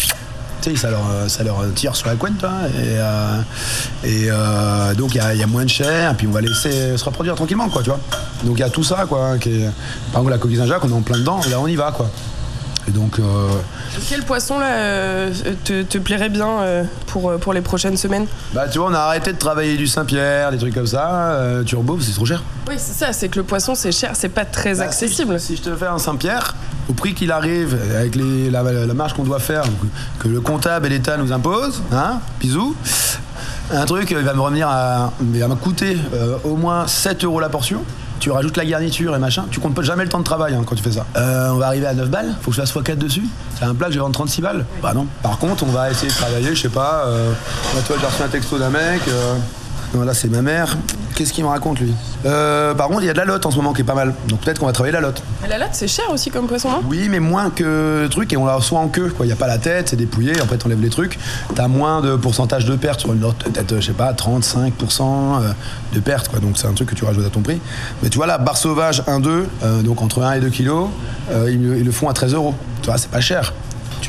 Tu 0.61 0.71
sais, 0.71 0.75
ça 0.75 0.89
leur, 0.89 1.01
euh, 1.09 1.27
ça 1.29 1.43
leur 1.43 1.63
tire 1.73 1.95
sur 1.95 2.07
la 2.07 2.15
couenne, 2.15 2.35
toi. 2.35 2.51
Et, 2.77 2.97
euh, 2.97 3.41
et 4.03 4.27
euh, 4.29 4.93
donc, 4.93 5.15
il 5.15 5.17
y 5.17 5.21
a, 5.21 5.33
il 5.33 5.39
y 5.39 5.43
a 5.43 5.47
moins 5.47 5.63
de 5.63 5.69
chair, 5.69 6.15
puis 6.17 6.27
on 6.27 6.31
va 6.31 6.41
laisser 6.41 6.97
se 6.97 7.03
reproduire 7.05 7.35
tranquillement, 7.35 7.69
quoi, 7.69 7.81
tu 7.81 7.89
vois. 7.89 7.99
Donc, 8.43 8.57
il 8.57 8.61
y 8.61 8.63
a 8.63 8.69
tout 8.69 8.83
ça, 8.83 9.05
quoi. 9.07 9.37
Qui 9.39 9.49
est- 9.49 9.69
Par 10.11 10.21
exemple, 10.21 10.31
la 10.31 10.37
coquille 10.37 10.57
Saint-Jacques, 10.57 10.83
on 10.83 10.89
est 10.89 10.93
en 10.93 11.01
plein 11.01 11.17
dedans, 11.17 11.39
et 11.45 11.49
là, 11.49 11.59
on 11.61 11.67
y 11.67 11.75
va, 11.75 11.91
quoi. 11.91 12.09
Et 12.87 12.91
donc, 12.91 13.19
euh, 13.19 13.23
Quel 14.09 14.23
poisson 14.23 14.57
là 14.57 14.71
euh, 14.73 15.31
te, 15.63 15.83
te 15.83 15.97
plairait 15.99 16.29
bien 16.29 16.47
euh, 16.61 16.83
pour, 17.07 17.29
euh, 17.29 17.37
pour 17.37 17.53
les 17.53 17.61
prochaines 17.61 17.97
semaines? 17.97 18.25
Bah 18.53 18.67
tu 18.67 18.79
vois, 18.79 18.89
on 18.89 18.93
a 18.93 18.99
arrêté 18.99 19.31
de 19.31 19.37
travailler 19.37 19.77
du 19.77 19.85
Saint-Pierre, 19.85 20.49
des 20.51 20.57
trucs 20.57 20.73
comme 20.73 20.87
ça. 20.87 21.07
Euh, 21.33 21.63
turbo, 21.63 21.99
c'est 22.01 22.13
trop 22.13 22.25
cher. 22.25 22.41
Oui, 22.67 22.75
c'est 22.77 22.93
ça, 23.05 23.13
c'est 23.13 23.29
que 23.29 23.37
le 23.37 23.43
poisson 23.43 23.75
c'est 23.75 23.91
cher, 23.91 24.11
c'est 24.13 24.29
pas 24.29 24.45
très 24.45 24.75
Bah, 24.75 24.85
accessible. 24.85 25.39
Si, 25.39 25.47
si 25.47 25.55
je 25.57 25.61
te 25.69 25.75
fais 25.75 25.85
un 25.87 25.99
Saint-Pierre, 25.99 26.55
au 26.89 26.93
prix 26.93 27.13
qu'il 27.13 27.31
arrive, 27.31 27.77
avec 27.95 28.15
les- 28.15 28.49
la, 28.49 28.63
la 28.63 28.93
marge 28.93 29.13
qu'on 29.13 29.23
doit 29.23 29.39
faire, 29.39 29.63
que 30.19 30.27
le 30.27 30.41
comptable 30.41 30.87
et 30.87 30.89
l'État 30.89 31.17
nous 31.17 31.31
imposent, 31.31 31.81
hein, 31.93 32.19
bisous, 32.39 32.75
un 33.71 33.85
truc, 33.85 34.09
il 34.11 34.17
va 34.17 34.33
me 34.33 34.41
revenir 34.41 34.67
à. 34.67 35.11
Il 35.33 35.39
va 35.39 35.47
me 35.47 35.55
coûter 35.55 35.95
euh, 36.13 36.37
au 36.43 36.55
moins 36.55 36.87
7 36.87 37.23
euros 37.23 37.39
la 37.39 37.49
portion. 37.49 37.83
Tu 38.19 38.31
rajoutes 38.31 38.57
la 38.57 38.65
garniture 38.65 39.15
et 39.15 39.19
machin, 39.19 39.45
tu 39.49 39.59
comptes 39.61 39.75
pas 39.75 39.81
jamais 39.83 40.03
le 40.03 40.09
temps 40.09 40.17
de 40.19 40.23
travail 40.25 40.53
hein, 40.53 40.63
quand 40.65 40.75
tu 40.75 40.83
fais 40.83 40.91
ça. 40.91 41.05
Euh, 41.15 41.51
on 41.51 41.57
va 41.57 41.67
arriver 41.67 41.85
à 41.85 41.93
9 41.93 42.09
balles, 42.09 42.35
faut 42.41 42.51
que 42.51 42.57
je 42.57 42.61
fasse 42.61 42.73
x4 42.75 42.97
dessus. 42.97 43.23
C'est 43.57 43.63
un 43.65 43.73
plat 43.75 43.87
que 43.87 43.93
je 43.93 43.97
vais 43.99 44.01
vendre 44.01 44.13
36 44.15 44.41
balles. 44.41 44.65
Bah 44.81 44.91
non. 44.93 45.05
Par 45.23 45.37
contre, 45.37 45.63
on 45.63 45.67
va 45.71 45.89
essayer 45.91 46.09
de 46.11 46.17
travailler, 46.17 46.53
je 46.53 46.61
sais 46.63 46.67
pas. 46.69 47.03
Euh, 47.05 47.31
toi, 47.87 47.95
j'ai 47.99 48.05
reçu 48.07 48.23
un 48.23 48.27
texto 48.27 48.57
d'un 48.57 48.69
mec. 48.71 49.01
euh, 49.07 49.35
non, 49.93 50.03
là, 50.03 50.13
c'est 50.13 50.27
ma 50.27 50.41
mère. 50.41 50.75
Qu'est-ce 51.19 51.33
qu'il 51.33 51.43
me 51.43 51.49
raconte, 51.49 51.81
lui? 51.81 51.93
Euh, 52.25 52.73
Par 52.73 52.87
contre, 52.87 53.01
il 53.01 53.07
y 53.07 53.09
a 53.09 53.13
de 53.13 53.17
la 53.17 53.25
lotte 53.25 53.45
en 53.45 53.51
ce 53.51 53.57
moment 53.57 53.73
qui 53.73 53.81
est 53.81 53.83
pas 53.83 53.93
mal. 53.93 54.13
Donc 54.29 54.39
peut-être 54.39 54.57
qu'on 54.57 54.67
va 54.67 54.71
travailler 54.71 54.93
la 54.93 55.01
lotte. 55.01 55.21
Mais 55.41 55.49
la 55.49 55.57
latte 55.57 55.71
c'est 55.73 55.89
cher 55.89 56.05
aussi 56.13 56.29
comme 56.31 56.47
poisson, 56.47 56.69
non 56.69 56.81
Oui, 56.87 57.09
mais 57.09 57.19
moins 57.19 57.49
que 57.49 57.99
le 58.03 58.07
truc, 58.09 58.31
et 58.31 58.37
on 58.37 58.45
la 58.45 58.55
reçoit 58.55 58.79
en 58.79 58.87
queue. 58.87 59.13
Il 59.19 59.25
n'y 59.25 59.33
a 59.33 59.35
pas 59.35 59.47
la 59.47 59.57
tête, 59.57 59.89
c'est 59.89 59.97
dépouillé, 59.97 60.39
après 60.39 60.57
t'enlèves 60.57 60.79
les 60.81 60.89
trucs. 60.89 61.19
T'as 61.55 61.67
moins 61.67 61.99
de 61.99 62.15
pourcentage 62.15 62.63
de 62.63 62.73
perte 62.77 63.01
sur 63.01 63.11
une 63.11 63.19
lotte, 63.19 63.43
peut-être, 63.43 63.75
je 63.81 63.87
sais 63.87 63.91
pas, 63.91 64.13
35% 64.13 65.01
euh, 65.01 65.51
de 65.93 65.99
perte, 65.99 66.29
quoi. 66.29 66.39
Donc 66.39 66.57
c'est 66.57 66.67
un 66.67 66.73
truc 66.73 66.87
que 66.89 66.95
tu 66.95 67.03
rajoutes 67.03 67.25
à 67.25 67.29
ton 67.29 67.41
prix. 67.41 67.59
Mais 68.01 68.07
tu 68.07 68.17
vois, 68.17 68.25
là, 68.25 68.37
bar 68.37 68.55
sauvage 68.55 69.01
1-2, 69.05 69.27
euh, 69.63 69.81
donc 69.81 70.01
entre 70.01 70.23
1 70.23 70.31
et 70.35 70.39
2 70.39 70.47
kilos, 70.49 70.87
euh, 71.31 71.51
ils, 71.51 71.61
le- 71.61 71.77
ils 71.79 71.85
le 71.85 71.91
font 71.91 72.07
à 72.07 72.13
13 72.13 72.33
euros. 72.33 72.55
Tu 72.81 72.85
vois, 72.87 72.97
c'est 72.97 73.11
pas 73.11 73.19
cher. 73.19 73.53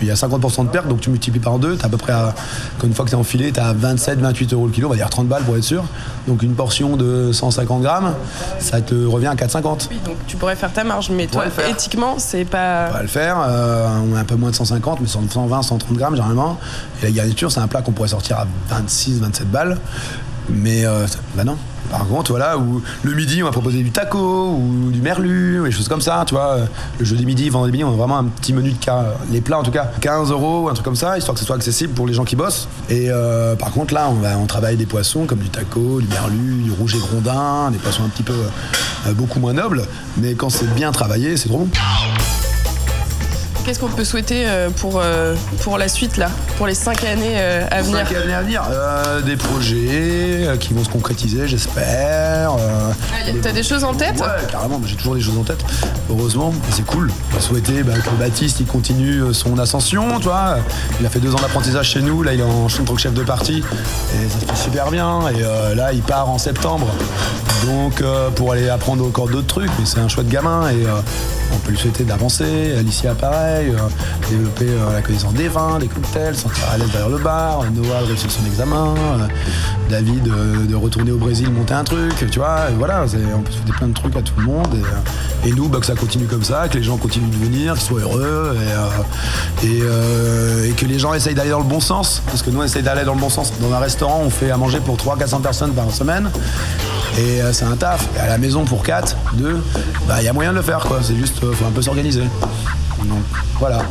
Tu 0.00 0.06
y 0.06 0.10
as 0.10 0.14
50% 0.14 0.64
de 0.64 0.70
perte, 0.70 0.88
donc 0.88 1.00
tu 1.02 1.10
multiplies 1.10 1.40
par 1.40 1.58
deux, 1.58 1.76
t'as 1.76 1.86
à 1.86 1.90
peu 1.90 1.98
près, 1.98 2.12
à, 2.12 2.34
une 2.82 2.94
fois 2.94 3.04
que 3.04 3.10
t'es 3.10 3.16
enfilé, 3.16 3.52
t'as 3.52 3.74
27-28 3.74 4.54
euros 4.54 4.66
le 4.66 4.72
kilo, 4.72 4.86
on 4.86 4.90
va 4.90 4.96
dire 4.96 5.10
30 5.10 5.28
balles 5.28 5.42
pour 5.42 5.56
être 5.58 5.62
sûr. 5.62 5.84
Donc 6.26 6.42
une 6.42 6.54
portion 6.54 6.96
de 6.96 7.32
150 7.32 7.82
grammes, 7.82 8.14
ça 8.60 8.80
te 8.80 8.94
revient 8.94 9.26
à 9.26 9.34
4,50. 9.34 9.88
Oui, 9.90 10.00
donc 10.04 10.16
tu 10.26 10.38
pourrais 10.38 10.56
faire 10.56 10.72
ta 10.72 10.84
marge, 10.84 11.10
mais 11.10 11.26
toi, 11.26 11.44
éthiquement, 11.68 12.14
c'est 12.18 12.46
pas. 12.46 12.88
On 12.90 12.94
va 12.94 13.02
le 13.02 13.08
faire. 13.08 13.36
euh, 13.46 13.88
on 14.10 14.16
a 14.16 14.20
un 14.20 14.24
peu 14.24 14.36
moins 14.36 14.50
de 14.50 14.54
150, 14.56 15.00
mais 15.02 15.06
120, 15.06 15.62
130 15.62 15.96
grammes 15.98 16.14
généralement. 16.14 16.58
Et 17.02 17.06
la 17.06 17.10
garniture, 17.12 17.52
c'est 17.52 17.60
un 17.60 17.68
plat 17.68 17.82
qu'on 17.82 17.92
pourrait 17.92 18.08
sortir 18.08 18.38
à 18.38 18.46
26, 18.70 19.20
27 19.20 19.50
balles. 19.50 19.76
Mais 20.48 20.84
euh, 20.84 21.06
bah 21.34 21.44
non. 21.44 21.56
Par 21.90 22.06
contre, 22.06 22.30
voilà, 22.30 22.56
où 22.56 22.80
le 23.02 23.14
midi, 23.14 23.42
on 23.42 23.46
va 23.46 23.52
proposer 23.52 23.82
du 23.82 23.90
taco 23.90 24.52
ou 24.52 24.90
du 24.92 25.00
merlu, 25.00 25.60
ou 25.60 25.64
des 25.64 25.72
choses 25.72 25.88
comme 25.88 26.00
ça, 26.00 26.24
tu 26.26 26.34
vois. 26.34 26.58
Le 26.98 27.04
jeudi 27.04 27.26
midi, 27.26 27.48
vendredi 27.48 27.72
midi, 27.72 27.84
on 27.84 27.92
a 27.92 27.96
vraiment 27.96 28.18
un 28.18 28.24
petit 28.24 28.52
menu 28.52 28.70
de 28.70 28.78
cas, 28.78 29.06
les 29.32 29.40
plats 29.40 29.58
en 29.58 29.64
tout 29.64 29.72
cas, 29.72 29.90
15 30.00 30.30
euros, 30.30 30.68
un 30.68 30.74
truc 30.74 30.84
comme 30.84 30.94
ça, 30.94 31.18
histoire 31.18 31.34
que 31.34 31.40
ce 31.40 31.46
soit 31.46 31.56
accessible 31.56 31.92
pour 31.92 32.06
les 32.06 32.14
gens 32.14 32.24
qui 32.24 32.36
bossent. 32.36 32.68
Et 32.88 33.06
euh, 33.08 33.56
par 33.56 33.72
contre, 33.72 33.92
là, 33.92 34.08
on 34.08 34.14
va 34.14 34.38
on 34.38 34.46
travaille 34.46 34.76
des 34.76 34.86
poissons 34.86 35.26
comme 35.26 35.40
du 35.40 35.48
taco, 35.48 36.00
du 36.00 36.06
merlu, 36.06 36.62
du 36.62 36.70
rouge 36.70 36.94
et 36.94 36.98
grondin, 36.98 37.72
des 37.72 37.78
poissons 37.78 38.04
un 38.04 38.08
petit 38.08 38.22
peu 38.22 38.34
euh, 38.34 39.12
beaucoup 39.12 39.40
moins 39.40 39.52
nobles. 39.52 39.82
Mais 40.16 40.34
quand 40.34 40.50
c'est 40.50 40.72
bien 40.74 40.92
travaillé, 40.92 41.36
c'est 41.36 41.48
trop. 41.48 41.66
Qu'est-ce 43.64 43.78
qu'on 43.78 43.88
peut 43.88 44.04
souhaiter 44.04 44.44
euh, 44.46 44.70
pour, 44.70 45.00
euh, 45.00 45.34
pour 45.62 45.76
la 45.78 45.86
suite 45.88 46.16
là, 46.16 46.28
pour 46.56 46.66
les 46.66 46.74
5 46.74 47.04
années 47.04 47.34
euh, 47.36 47.64
à 47.70 47.82
venir 47.82 47.98
Cinq 48.08 48.16
années 48.16 48.34
à 48.34 48.42
venir. 48.42 48.62
Euh, 48.70 49.20
des 49.20 49.36
projets 49.36 50.48
qui 50.58 50.72
vont 50.74 50.82
se 50.82 50.88
concrétiser, 50.88 51.46
j'espère. 51.46 52.52
Euh, 52.54 52.90
Ah, 53.12 53.30
T'as 53.42 53.52
des 53.52 53.62
choses 53.62 53.84
en 53.84 53.94
tête? 53.94 54.18
Ouais, 54.18 54.26
carrément, 54.50 54.80
j'ai 54.84 54.96
toujours 54.96 55.14
des 55.14 55.20
choses 55.20 55.38
en 55.38 55.44
tête. 55.44 55.62
Heureusement, 56.08 56.52
c'est 56.70 56.84
cool. 56.86 57.10
Souhaiter 57.38 57.82
bah, 57.82 57.92
que 57.94 58.10
Baptiste 58.18 58.60
il 58.60 58.66
continue 58.66 59.22
son 59.32 59.58
ascension, 59.58 60.18
tu 60.18 60.24
vois. 60.24 60.56
Il 61.00 61.06
a 61.06 61.10
fait 61.10 61.20
deux 61.20 61.34
ans 61.34 61.38
d'apprentissage 61.40 61.90
chez 61.90 62.00
nous, 62.00 62.22
là 62.22 62.32
il 62.34 62.40
est 62.40 62.44
en 62.44 62.66
tant 62.84 62.94
que 62.94 63.00
chef 63.00 63.14
de 63.14 63.22
parti 63.22 63.58
et 64.14 64.28
ça 64.28 64.40
se 64.40 64.44
fait 64.46 64.56
super 64.70 64.90
bien. 64.90 65.20
Et 65.28 65.42
euh, 65.42 65.74
là 65.74 65.92
il 65.92 66.02
part 66.02 66.28
en 66.28 66.38
septembre, 66.38 66.86
donc 67.66 68.02
pour 68.36 68.52
aller 68.52 68.68
apprendre 68.68 69.06
encore 69.06 69.28
d'autres 69.28 69.46
trucs. 69.46 69.70
Mais 69.78 69.84
c'est 69.86 70.00
un 70.00 70.08
chouette 70.08 70.28
gamin 70.28 70.68
et 70.70 70.86
on 71.52 71.56
peut 71.58 71.70
lui 71.72 71.78
souhaiter 71.78 72.04
d'avancer. 72.04 72.74
Alicia 72.78 73.14
pareil, 73.14 73.49
euh, 73.50 73.76
développer 74.30 74.66
euh, 74.68 74.92
la 74.92 75.02
connaissance 75.02 75.34
des 75.34 75.48
vins, 75.48 75.78
des 75.78 75.88
cocktails, 75.88 76.34
se 76.36 76.42
sentir 76.42 76.64
à 76.72 76.78
l'aise 76.78 76.90
derrière 76.90 77.08
le 77.08 77.18
bar. 77.18 77.62
Noah 77.74 78.02
de 78.02 78.06
réussir 78.06 78.30
son 78.30 78.44
examen. 78.46 78.94
euh, 78.96 79.26
David 79.88 80.28
euh, 80.28 80.66
de 80.66 80.74
retourner 80.76 81.10
au 81.10 81.16
Brésil, 81.18 81.50
monter 81.50 81.74
un 81.74 81.82
truc, 81.84 82.14
tu 82.30 82.38
vois. 82.38 82.66
Voilà, 82.78 83.02
on 83.02 83.42
peut 83.42 83.50
souhaiter 83.52 83.72
plein 83.76 83.88
de 83.88 83.94
trucs 83.94 84.16
à 84.16 84.22
tout 84.22 84.34
le 84.38 84.44
monde. 84.44 84.68
Et, 84.74 84.78
euh, 84.78 85.48
et 85.48 85.52
nous, 85.52 85.68
bah, 85.68 85.78
que 85.80 85.86
ça 85.86 85.94
continue 85.94 86.26
comme 86.26 86.44
ça, 86.44 86.68
que 86.68 86.76
les 86.78 86.82
gens 86.84 86.96
continuent 86.96 87.30
de 87.30 87.44
venir, 87.44 87.74
qu'ils 87.74 87.82
soient 87.82 88.00
heureux 88.00 88.56
et, 88.56 88.72
euh, 88.72 89.66
et, 89.66 89.78
euh, 89.82 90.72
que 90.76 90.84
les 90.86 90.98
gens 90.98 91.12
essayent 91.14 91.34
d'aller 91.34 91.50
dans 91.50 91.58
le 91.58 91.64
bon 91.64 91.80
sens. 91.80 92.22
Parce 92.26 92.42
que 92.42 92.50
nous, 92.50 92.60
on 92.60 92.64
essaye 92.64 92.82
d'aller 92.82 93.04
dans 93.04 93.14
le 93.14 93.20
bon 93.20 93.30
sens. 93.30 93.52
Dans 93.60 93.72
un 93.74 93.78
restaurant, 93.80 94.22
on 94.24 94.30
fait 94.30 94.50
à 94.50 94.56
manger 94.56 94.78
pour 94.80 94.96
300-400 94.96 95.40
personnes 95.40 95.72
par 95.72 95.90
semaine. 95.90 96.30
Et 97.18 97.42
euh, 97.42 97.52
c'est 97.52 97.64
un 97.64 97.74
taf. 97.76 98.06
À 98.20 98.28
la 98.28 98.38
maison 98.38 98.64
pour 98.64 98.82
4, 98.84 99.16
2, 99.34 99.60
bah, 100.06 100.16
il 100.20 100.24
y 100.24 100.28
a 100.28 100.32
moyen 100.32 100.52
de 100.52 100.56
le 100.56 100.62
faire, 100.62 100.78
quoi. 100.80 101.00
C'est 101.02 101.16
juste, 101.16 101.42
euh, 101.42 101.52
faut 101.52 101.64
un 101.66 101.70
peu 101.72 101.82
s'organiser. 101.82 102.22
Voilà. 103.58 103.82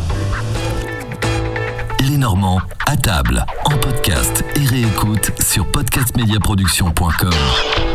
Les 1.99 2.17
Normands 2.17 2.61
à 2.85 2.95
table, 2.95 3.45
en 3.65 3.77
podcast 3.77 4.43
et 4.55 4.65
réécoute 4.65 5.31
sur 5.41 5.69
podcastmediaproduction.com. 5.71 7.88